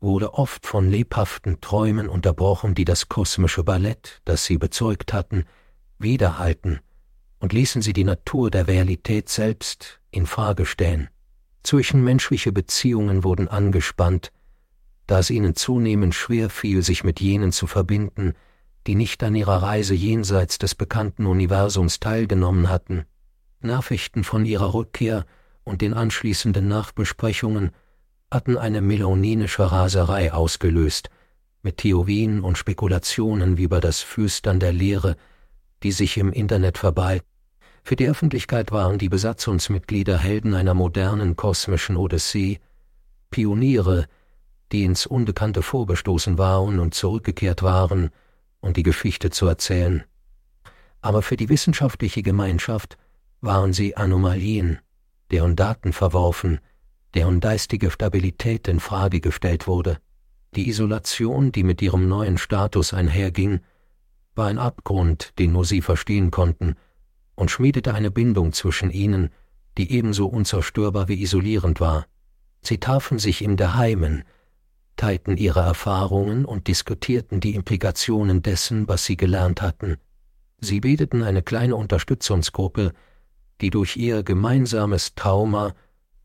wurde 0.00 0.34
oft 0.34 0.66
von 0.66 0.90
lebhaften 0.90 1.60
Träumen 1.60 2.08
unterbrochen, 2.08 2.74
die 2.74 2.84
das 2.84 3.08
kosmische 3.08 3.64
Ballett, 3.64 4.20
das 4.24 4.44
sie 4.44 4.58
bezeugt 4.58 5.12
hatten, 5.12 5.44
widerhalten 5.98 6.80
und 7.38 7.52
ließen 7.52 7.82
sie 7.82 7.92
die 7.92 8.04
Natur 8.04 8.50
der 8.50 8.66
Realität 8.66 9.28
selbst 9.28 10.00
in 10.10 10.26
Frage 10.26 10.66
stellen. 10.66 11.08
Zwischenmenschliche 11.62 12.52
Beziehungen 12.52 13.24
wurden 13.24 13.48
angespannt, 13.48 14.32
da 15.06 15.18
es 15.18 15.30
ihnen 15.30 15.54
zunehmend 15.54 16.14
schwer 16.14 16.50
fiel, 16.50 16.82
sich 16.82 17.04
mit 17.04 17.20
jenen 17.20 17.52
zu 17.52 17.66
verbinden, 17.66 18.34
die 18.86 18.94
nicht 18.94 19.22
an 19.22 19.34
ihrer 19.34 19.62
Reise 19.62 19.94
jenseits 19.94 20.58
des 20.58 20.74
bekannten 20.74 21.26
Universums 21.26 21.98
teilgenommen 21.98 22.68
hatten. 22.68 23.04
Nachrichten 23.60 24.24
von 24.24 24.44
ihrer 24.44 24.74
Rückkehr 24.74 25.24
und 25.64 25.82
den 25.82 25.94
anschließenden 25.94 26.66
Nachbesprechungen 26.66 27.72
hatten 28.30 28.56
eine 28.56 28.80
meloninische 28.80 29.70
Raserei 29.70 30.32
ausgelöst, 30.32 31.10
mit 31.62 31.78
Theorien 31.78 32.40
und 32.42 32.58
Spekulationen 32.58 33.56
wie 33.56 33.64
über 33.64 33.80
das 33.80 34.00
Flüstern 34.00 34.60
der 34.60 34.72
Lehre, 34.72 35.16
die 35.82 35.92
sich 35.92 36.16
im 36.16 36.32
Internet 36.32 36.78
verbreiten. 36.78 37.26
Für 37.82 37.96
die 37.96 38.08
Öffentlichkeit 38.08 38.72
waren 38.72 38.98
die 38.98 39.08
Besatzungsmitglieder 39.08 40.18
Helden 40.18 40.54
einer 40.54 40.74
modernen 40.74 41.36
kosmischen 41.36 41.96
Odyssee, 41.96 42.58
Pioniere, 43.30 44.06
die 44.72 44.84
ins 44.84 45.06
Unbekannte 45.06 45.62
vorgestoßen 45.62 46.38
waren 46.38 46.78
und 46.80 46.94
zurückgekehrt 46.94 47.62
waren, 47.62 48.10
um 48.60 48.72
die 48.72 48.82
Geschichte 48.82 49.30
zu 49.30 49.46
erzählen. 49.46 50.04
Aber 51.00 51.22
für 51.22 51.36
die 51.36 51.48
wissenschaftliche 51.48 52.22
Gemeinschaft 52.22 52.96
waren 53.40 53.72
sie 53.72 53.96
Anomalien, 53.96 54.78
deren 55.30 55.56
Daten 55.56 55.92
verworfen, 55.92 56.60
deren 57.14 57.40
geistige 57.40 57.90
Stabilität 57.90 58.68
in 58.68 58.80
Frage 58.80 59.20
gestellt 59.20 59.66
wurde. 59.66 59.98
Die 60.54 60.68
Isolation, 60.68 61.52
die 61.52 61.62
mit 61.62 61.82
ihrem 61.82 62.08
neuen 62.08 62.38
Status 62.38 62.94
einherging, 62.94 63.60
war 64.34 64.48
ein 64.48 64.58
Abgrund, 64.58 65.38
den 65.38 65.52
nur 65.52 65.64
sie 65.64 65.82
verstehen 65.82 66.30
konnten, 66.30 66.76
und 67.34 67.50
schmiedete 67.50 67.94
eine 67.94 68.10
Bindung 68.10 68.52
zwischen 68.52 68.90
ihnen, 68.90 69.30
die 69.78 69.92
ebenso 69.92 70.26
unzerstörbar 70.26 71.08
wie 71.08 71.22
isolierend 71.22 71.80
war. 71.80 72.06
Sie 72.62 72.78
trafen 72.78 73.18
sich 73.18 73.42
im 73.42 73.56
Geheimen, 73.56 74.24
teilten 74.96 75.36
ihre 75.36 75.60
Erfahrungen 75.60 76.44
und 76.44 76.68
diskutierten 76.68 77.40
die 77.40 77.54
Implikationen 77.54 78.42
dessen, 78.42 78.88
was 78.88 79.04
sie 79.04 79.16
gelernt 79.16 79.60
hatten. 79.62 79.98
Sie 80.58 80.80
bildeten 80.80 81.22
eine 81.22 81.42
kleine 81.42 81.76
Unterstützungsgruppe, 81.76 82.92
die 83.60 83.70
durch 83.70 83.96
ihr 83.96 84.22
gemeinsames 84.22 85.14
Trauma 85.14 85.74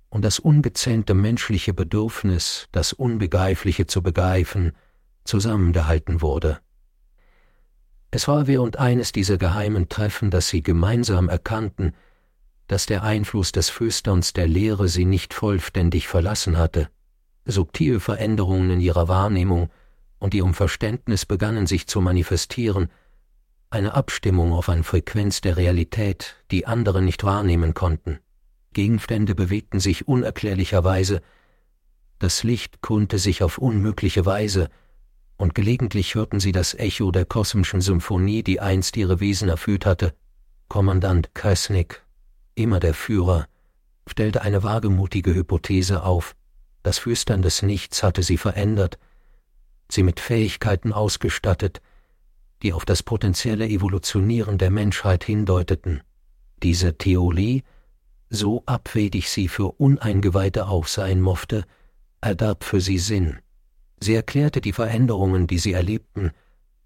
und 0.10 0.26
das 0.26 0.40
ungezähnte 0.40 1.14
menschliche 1.14 1.74
Bedürfnis, 1.74 2.68
das 2.72 2.94
Unbegreifliche 2.94 3.88
zu 3.88 4.02
begreifen, 4.02 4.74
zusammengehalten 5.24 6.22
wurde. 6.22 6.60
Es 8.12 8.28
war 8.28 8.48
während 8.48 8.78
eines 8.78 9.14
dieser 9.14 9.38
geheimen 9.38 9.88
Treffen, 9.88 10.32
dass 10.32 10.50
sie 10.50 10.62
gemeinsam 10.62 11.30
erkannten, 11.30 11.94
dass 12.68 12.86
der 12.86 13.04
Einfluss 13.04 13.54
des 13.54 13.70
Flüsterns 13.70 14.34
der 14.34 14.48
Lehre 14.48 14.90
sie 14.90 15.06
nicht 15.06 15.34
vollständig 15.34 16.10
verlassen 16.10 16.58
hatte. 16.58 16.90
Subtile 17.46 18.00
Veränderungen 18.00 18.70
in 18.70 18.82
ihrer 18.82 19.08
Wahrnehmung 19.08 19.70
und 20.20 20.34
ihrem 20.34 20.54
Verständnis 20.54 21.26
begannen 21.26 21.68
sich 21.68 21.88
zu 21.88 22.02
manifestieren, 22.02 22.90
eine 23.72 23.94
Abstimmung 23.94 24.54
auf 24.54 24.70
eine 24.70 24.84
Frequenz 24.84 25.42
der 25.42 25.58
Realität, 25.58 26.36
die 26.52 26.68
andere 26.68 27.02
nicht 27.02 27.24
wahrnehmen 27.24 27.74
konnten. 27.74 28.20
Gegenstände 28.74 29.34
bewegten 29.34 29.80
sich 29.80 30.08
unerklärlicherweise, 30.08 31.22
das 32.20 32.44
Licht 32.44 32.82
konnte 32.82 33.18
sich 33.18 33.42
auf 33.42 33.58
unmögliche 33.58 34.26
Weise, 34.26 34.70
und 35.38 35.56
gelegentlich 35.56 36.14
hörten 36.14 36.40
sie 36.40 36.52
das 36.52 36.76
Echo 36.76 37.12
der 37.12 37.26
kosmischen 37.26 37.82
Symphonie, 37.82 38.44
die 38.44 38.60
einst 38.60 38.96
ihre 38.96 39.20
Wesen 39.20 39.50
erfüllt 39.50 39.88
hatte. 39.88 40.14
Kommandant 40.68 41.34
Kresnik, 41.34 42.06
immer 42.54 42.80
der 42.80 42.94
Führer, 42.94 43.48
stellte 44.06 44.42
eine 44.44 44.62
wagemutige 44.62 45.34
Hypothese 45.34 46.04
auf. 46.04 46.36
Das 46.84 47.00
Flüstern 47.00 47.42
des 47.42 47.64
Nichts 47.64 48.04
hatte 48.04 48.22
sie 48.22 48.38
verändert, 48.38 49.00
sie 49.90 50.04
mit 50.04 50.20
Fähigkeiten 50.20 50.94
ausgestattet, 50.94 51.82
die 52.64 52.74
auf 52.74 52.86
das 52.86 53.04
potenzielle 53.04 53.68
Evolutionieren 53.68 54.58
der 54.58 54.70
Menschheit 54.70 55.24
hindeuteten. 55.24 56.02
Diese 56.64 56.98
Theorie, 56.98 57.64
so 58.30 58.64
abwegig 58.66 59.30
sie 59.30 59.48
für 59.48 59.72
Uneingeweihte 59.74 60.68
auch 60.68 60.88
sein 60.88 61.22
mochte, 61.22 61.66
erdarb 62.22 62.64
für 62.64 62.80
sie 62.80 63.00
Sinn. 63.00 63.40
Sie 64.00 64.16
erklärte 64.16 64.62
die 64.62 64.74
Veränderungen, 64.74 65.48
die 65.48 65.58
sie 65.58 65.74
erlebten, 65.74 66.32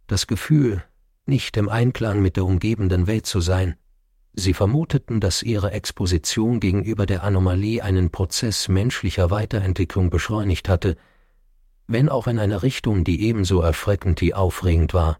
das 0.08 0.28
Gefühl, 0.28 0.84
nicht 1.26 1.58
im 1.58 1.70
Einklang 1.70 2.22
mit 2.22 2.36
der 2.36 2.46
umgebenden 2.46 3.08
Welt 3.08 3.26
zu 3.26 3.42
sein. 3.42 3.76
Sie 4.34 4.54
vermuteten, 4.54 5.22
dass 5.22 5.44
ihre 5.44 5.72
Exposition 5.72 6.60
gegenüber 6.60 7.06
der 7.06 7.24
Anomalie 7.24 7.82
einen 7.82 8.12
Prozess 8.12 8.68
menschlicher 8.68 9.32
Weiterentwicklung 9.32 10.10
beschleunigt 10.10 10.68
hatte, 10.68 10.98
wenn 11.88 12.10
auch 12.10 12.28
in 12.28 12.40
einer 12.40 12.64
Richtung, 12.64 13.04
die 13.04 13.22
ebenso 13.22 13.62
erschreckend 13.62 14.20
wie 14.22 14.34
aufregend 14.34 14.94
war. 14.94 15.20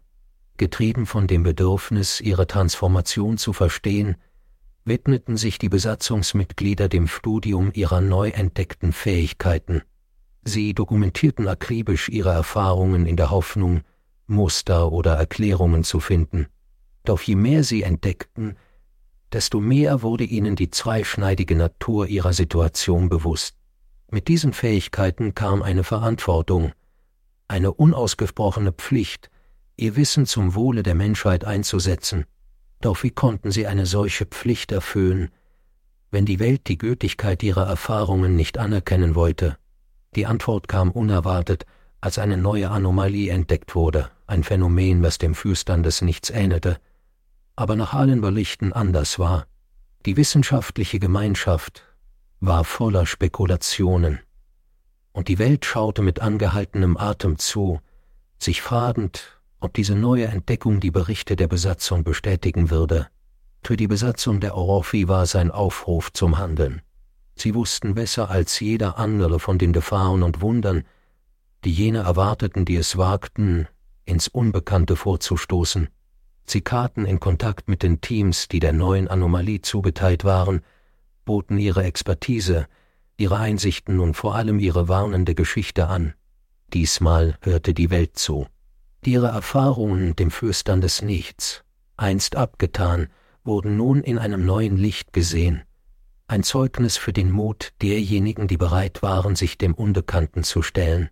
Getrieben 0.56 1.06
von 1.06 1.26
dem 1.26 1.42
Bedürfnis, 1.42 2.20
ihre 2.20 2.46
Transformation 2.46 3.38
zu 3.38 3.52
verstehen, 3.52 4.16
widmeten 4.84 5.36
sich 5.36 5.58
die 5.58 5.68
Besatzungsmitglieder 5.68 6.88
dem 6.88 7.08
Studium 7.08 7.70
ihrer 7.74 8.00
neu 8.00 8.28
entdeckten 8.30 8.92
Fähigkeiten. 8.92 9.82
Sie 10.44 10.74
dokumentierten 10.74 11.48
akribisch 11.48 12.08
ihre 12.08 12.30
Erfahrungen 12.30 13.04
in 13.04 13.16
der 13.16 13.30
Hoffnung, 13.30 13.82
Muster 14.28 14.92
oder 14.92 15.14
Erklärungen 15.14 15.84
zu 15.84 16.00
finden. 16.00 16.46
Doch 17.04 17.20
je 17.20 17.34
mehr 17.34 17.64
sie 17.64 17.82
entdeckten, 17.82 18.56
desto 19.32 19.60
mehr 19.60 20.02
wurde 20.02 20.24
ihnen 20.24 20.56
die 20.56 20.70
zweischneidige 20.70 21.56
Natur 21.56 22.06
ihrer 22.06 22.32
Situation 22.32 23.08
bewusst. 23.08 23.56
Mit 24.10 24.28
diesen 24.28 24.52
Fähigkeiten 24.52 25.34
kam 25.34 25.62
eine 25.62 25.82
Verantwortung, 25.82 26.72
eine 27.48 27.72
unausgesprochene 27.72 28.72
Pflicht, 28.72 29.30
ihr 29.76 29.96
Wissen 29.96 30.26
zum 30.26 30.54
Wohle 30.54 30.82
der 30.82 30.94
Menschheit 30.94 31.44
einzusetzen. 31.44 32.24
Doch 32.80 33.02
wie 33.02 33.10
konnten 33.10 33.50
sie 33.50 33.66
eine 33.66 33.86
solche 33.86 34.26
Pflicht 34.26 34.72
erfüllen, 34.72 35.30
wenn 36.10 36.24
die 36.24 36.38
Welt 36.38 36.68
die 36.68 36.78
Gültigkeit 36.78 37.42
ihrer 37.42 37.66
Erfahrungen 37.66 38.36
nicht 38.36 38.58
anerkennen 38.58 39.14
wollte? 39.14 39.58
Die 40.14 40.26
Antwort 40.26 40.68
kam 40.68 40.90
unerwartet, 40.90 41.66
als 42.00 42.18
eine 42.18 42.36
neue 42.36 42.70
Anomalie 42.70 43.30
entdeckt 43.32 43.74
wurde, 43.74 44.10
ein 44.26 44.44
Phänomen, 44.44 45.02
das 45.02 45.18
dem 45.18 45.34
Flüstern 45.34 45.82
des 45.82 46.02
Nichts 46.02 46.30
ähnelte, 46.30 46.78
aber 47.54 47.76
nach 47.76 47.94
allen 47.94 48.20
Berichten 48.20 48.72
anders 48.72 49.18
war. 49.18 49.46
Die 50.04 50.16
wissenschaftliche 50.16 50.98
Gemeinschaft 50.98 51.82
war 52.40 52.64
voller 52.64 53.06
Spekulationen, 53.06 54.20
und 55.12 55.28
die 55.28 55.38
Welt 55.38 55.64
schaute 55.64 56.02
mit 56.02 56.20
angehaltenem 56.20 56.96
Atem 56.96 57.38
zu, 57.38 57.80
sich 58.38 58.60
fragend, 58.60 59.35
ob 59.60 59.74
diese 59.74 59.94
neue 59.94 60.26
Entdeckung 60.26 60.80
die 60.80 60.90
Berichte 60.90 61.36
der 61.36 61.48
Besatzung 61.48 62.04
bestätigen 62.04 62.70
würde. 62.70 63.08
Für 63.62 63.76
die 63.76 63.88
Besatzung 63.88 64.40
der 64.40 64.56
Orofi 64.56 65.08
war 65.08 65.26
sein 65.26 65.50
Aufruf 65.50 66.12
zum 66.12 66.38
Handeln. 66.38 66.82
Sie 67.34 67.54
wussten 67.54 67.94
besser 67.94 68.30
als 68.30 68.60
jeder 68.60 68.98
andere 68.98 69.40
von 69.40 69.58
den 69.58 69.72
Gefahren 69.72 70.22
und 70.22 70.40
Wundern, 70.40 70.84
die 71.64 71.72
jene 71.72 71.98
erwarteten, 71.98 72.64
die 72.64 72.76
es 72.76 72.96
wagten, 72.96 73.66
ins 74.04 74.28
Unbekannte 74.28 74.96
vorzustoßen. 74.96 75.88
Sie 76.44 76.60
katen 76.60 77.04
in 77.04 77.18
Kontakt 77.18 77.68
mit 77.68 77.82
den 77.82 78.00
Teams, 78.00 78.46
die 78.48 78.60
der 78.60 78.72
neuen 78.72 79.08
Anomalie 79.08 79.62
zugeteilt 79.62 80.24
waren, 80.24 80.60
boten 81.24 81.58
ihre 81.58 81.82
Expertise, 81.82 82.68
ihre 83.16 83.36
Einsichten 83.38 83.98
und 83.98 84.14
vor 84.14 84.36
allem 84.36 84.60
ihre 84.60 84.88
warnende 84.88 85.34
Geschichte 85.34 85.88
an. 85.88 86.14
Diesmal 86.72 87.36
hörte 87.40 87.74
die 87.74 87.90
Welt 87.90 88.16
zu. 88.16 88.46
Ihre 89.06 89.28
Erfahrungen 89.28 90.16
dem 90.16 90.30
Flüstern 90.30 90.80
des 90.80 91.02
Nichts, 91.02 91.64
einst 91.96 92.36
abgetan, 92.36 93.08
wurden 93.44 93.76
nun 93.76 94.02
in 94.02 94.18
einem 94.18 94.44
neuen 94.44 94.76
Licht 94.76 95.12
gesehen 95.12 95.62
ein 96.28 96.42
Zeugnis 96.42 96.96
für 96.96 97.12
den 97.12 97.30
Mut 97.30 97.72
derjenigen, 97.82 98.48
die 98.48 98.56
bereit 98.56 99.02
waren, 99.02 99.36
sich 99.36 99.58
dem 99.58 99.74
Unbekannten 99.74 100.42
zu 100.42 100.60
stellen. 100.60 101.08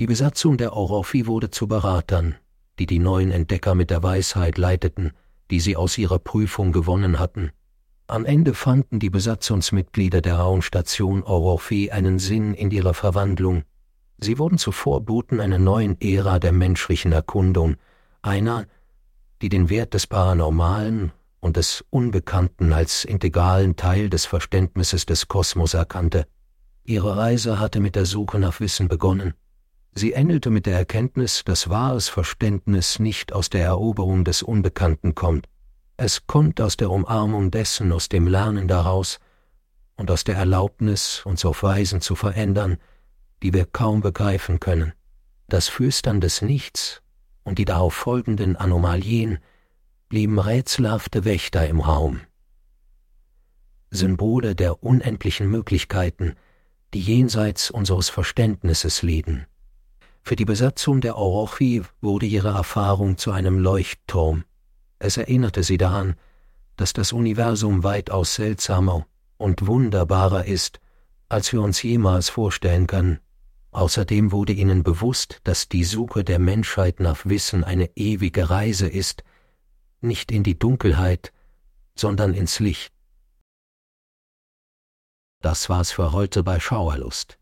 Die 0.00 0.06
Besatzung 0.06 0.56
der 0.56 0.72
Orofi 0.72 1.26
wurde 1.26 1.50
zu 1.50 1.68
Beratern, 1.68 2.34
die 2.78 2.86
die 2.86 2.98
neuen 2.98 3.30
Entdecker 3.30 3.74
mit 3.76 3.90
der 3.90 4.02
Weisheit 4.02 4.58
leiteten, 4.58 5.12
die 5.50 5.60
sie 5.60 5.76
aus 5.76 5.96
ihrer 5.96 6.18
Prüfung 6.18 6.72
gewonnen 6.72 7.20
hatten. 7.20 7.52
Am 8.08 8.24
Ende 8.24 8.54
fanden 8.54 8.98
die 8.98 9.10
Besatzungsmitglieder 9.10 10.20
der 10.20 10.36
Raunstation 10.36 11.22
Orofi 11.22 11.90
einen 11.92 12.18
Sinn 12.18 12.54
in 12.54 12.72
ihrer 12.72 12.94
Verwandlung. 12.94 13.62
Sie 14.18 14.38
wurden 14.38 14.58
zu 14.58 14.72
Vorboten 14.72 15.40
einer 15.40 15.58
neuen 15.58 16.00
Ära 16.00 16.38
der 16.38 16.52
menschlichen 16.52 17.12
Erkundung, 17.12 17.76
einer, 18.22 18.66
die 19.42 19.48
den 19.48 19.68
Wert 19.68 19.94
des 19.94 20.06
Paranormalen 20.06 21.12
und 21.40 21.56
des 21.56 21.84
Unbekannten 21.90 22.72
als 22.72 23.04
integralen 23.04 23.76
Teil 23.76 24.08
des 24.08 24.24
Verständnisses 24.24 25.06
des 25.06 25.28
Kosmos 25.28 25.74
erkannte. 25.74 26.26
Ihre 26.84 27.16
Reise 27.16 27.60
hatte 27.60 27.80
mit 27.80 27.94
der 27.94 28.06
Suche 28.06 28.38
nach 28.38 28.60
Wissen 28.60 28.88
begonnen. 28.88 29.34
Sie 29.94 30.12
endete 30.12 30.50
mit 30.50 30.66
der 30.66 30.76
Erkenntnis, 30.76 31.42
dass 31.44 31.68
wahres 31.68 32.08
Verständnis 32.08 32.98
nicht 32.98 33.32
aus 33.32 33.50
der 33.50 33.64
Eroberung 33.64 34.24
des 34.24 34.42
Unbekannten 34.42 35.14
kommt. 35.14 35.48
Es 35.96 36.26
kommt 36.26 36.60
aus 36.60 36.76
der 36.76 36.90
Umarmung 36.90 37.50
dessen, 37.50 37.92
aus 37.92 38.08
dem 38.08 38.26
Lernen 38.26 38.68
daraus 38.68 39.18
und 39.96 40.10
aus 40.10 40.24
der 40.24 40.36
Erlaubnis, 40.36 41.22
uns 41.24 41.44
auf 41.44 41.62
Weisen 41.62 42.00
zu 42.00 42.14
verändern, 42.14 42.76
die 43.42 43.52
wir 43.52 43.66
kaum 43.66 44.00
begreifen 44.00 44.60
können. 44.60 44.92
Das 45.48 45.68
Flüstern 45.68 46.20
des 46.20 46.42
Nichts 46.42 47.02
und 47.44 47.58
die 47.58 47.64
darauf 47.64 47.94
folgenden 47.94 48.56
Anomalien 48.56 49.38
blieben 50.08 50.38
rätselhafte 50.38 51.24
Wächter 51.24 51.66
im 51.68 51.80
Raum. 51.80 52.20
Symbole 53.90 54.54
der 54.54 54.82
unendlichen 54.82 55.48
Möglichkeiten, 55.48 56.34
die 56.94 57.00
jenseits 57.00 57.70
unseres 57.70 58.08
Verständnisses 58.08 59.02
liegen. 59.02 59.46
Für 60.22 60.34
die 60.34 60.44
Besatzung 60.44 61.00
der 61.00 61.16
Orochi 61.16 61.82
wurde 62.00 62.26
ihre 62.26 62.48
Erfahrung 62.48 63.16
zu 63.16 63.30
einem 63.30 63.58
Leuchtturm. 63.58 64.44
Es 64.98 65.16
erinnerte 65.16 65.62
sie 65.62 65.76
daran, 65.76 66.16
dass 66.76 66.92
das 66.92 67.12
Universum 67.12 67.84
weitaus 67.84 68.34
seltsamer 68.34 69.06
und 69.36 69.66
wunderbarer 69.66 70.44
ist, 70.44 70.80
als 71.28 71.52
wir 71.52 71.62
uns 71.62 71.82
jemals 71.82 72.28
vorstellen 72.28 72.86
können. 72.86 73.20
Außerdem 73.76 74.32
wurde 74.32 74.54
ihnen 74.54 74.84
bewusst, 74.84 75.42
dass 75.44 75.68
die 75.68 75.84
Suche 75.84 76.24
der 76.24 76.38
Menschheit 76.38 76.98
nach 76.98 77.26
Wissen 77.26 77.62
eine 77.62 77.94
ewige 77.94 78.48
Reise 78.48 78.88
ist, 78.88 79.22
nicht 80.00 80.32
in 80.32 80.42
die 80.42 80.58
Dunkelheit, 80.58 81.30
sondern 81.94 82.32
ins 82.32 82.58
Licht. 82.58 82.90
Das 85.42 85.68
war's 85.68 85.92
für 85.92 86.12
heute 86.12 86.42
bei 86.42 86.58
Schauerlust. 86.58 87.38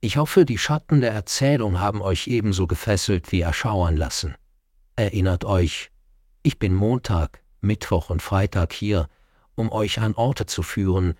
Ich 0.00 0.16
hoffe, 0.16 0.46
die 0.46 0.56
Schatten 0.56 1.02
der 1.02 1.12
Erzählung 1.12 1.80
haben 1.80 2.00
euch 2.00 2.28
ebenso 2.28 2.66
gefesselt 2.66 3.30
wie 3.30 3.42
erschauern 3.42 3.98
lassen. 3.98 4.36
Erinnert 4.96 5.44
euch, 5.44 5.90
ich 6.42 6.58
bin 6.58 6.74
Montag, 6.74 7.42
Mittwoch 7.60 8.08
und 8.08 8.22
Freitag 8.22 8.72
hier, 8.72 9.10
um 9.54 9.70
euch 9.70 10.00
an 10.00 10.14
Orte 10.14 10.46
zu 10.46 10.62
führen, 10.62 11.12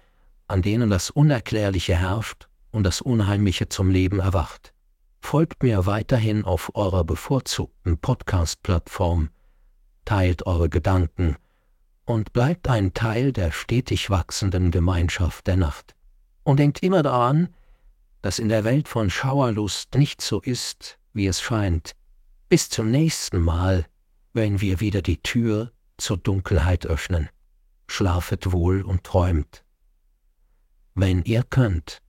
an 0.48 0.62
denen 0.62 0.88
das 0.88 1.10
Unerklärliche 1.10 1.96
herrscht 1.96 2.48
und 2.74 2.82
das 2.82 3.00
Unheimliche 3.00 3.68
zum 3.68 3.88
Leben 3.88 4.18
erwacht. 4.18 4.74
Folgt 5.20 5.62
mir 5.62 5.86
weiterhin 5.86 6.44
auf 6.44 6.74
eurer 6.74 7.04
bevorzugten 7.04 7.98
Podcast-Plattform, 7.98 9.30
teilt 10.04 10.44
eure 10.46 10.68
Gedanken 10.68 11.36
und 12.04 12.32
bleibt 12.32 12.68
ein 12.68 12.92
Teil 12.92 13.32
der 13.32 13.52
stetig 13.52 14.10
wachsenden 14.10 14.72
Gemeinschaft 14.72 15.46
der 15.46 15.56
Nacht. 15.56 15.94
Und 16.42 16.58
denkt 16.58 16.82
immer 16.82 17.02
daran, 17.02 17.48
dass 18.22 18.40
in 18.40 18.48
der 18.48 18.64
Welt 18.64 18.88
von 18.88 19.08
Schauerlust 19.08 19.94
nicht 19.94 20.20
so 20.20 20.40
ist, 20.40 20.98
wie 21.12 21.28
es 21.28 21.40
scheint. 21.40 21.92
Bis 22.48 22.68
zum 22.68 22.90
nächsten 22.90 23.40
Mal, 23.40 23.86
wenn 24.32 24.60
wir 24.60 24.80
wieder 24.80 25.00
die 25.00 25.22
Tür 25.22 25.70
zur 25.96 26.16
Dunkelheit 26.16 26.86
öffnen. 26.86 27.28
Schlafet 27.86 28.50
wohl 28.50 28.82
und 28.82 29.04
träumt. 29.04 29.64
Wenn 30.94 31.22
ihr 31.22 31.44
könnt. 31.44 32.02